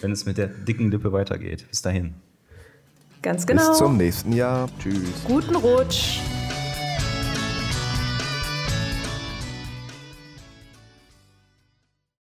wenn 0.00 0.12
es 0.12 0.24
mit 0.24 0.38
der 0.38 0.46
dicken 0.46 0.90
Lippe 0.90 1.12
weitergeht. 1.12 1.66
Bis 1.68 1.82
dahin. 1.82 2.14
Ganz 3.20 3.46
genau. 3.46 3.68
Bis 3.68 3.78
zum 3.78 3.96
nächsten 3.96 4.32
Jahr. 4.32 4.68
Tschüss. 4.78 5.24
Guten 5.26 5.56
Rutsch. 5.56 6.20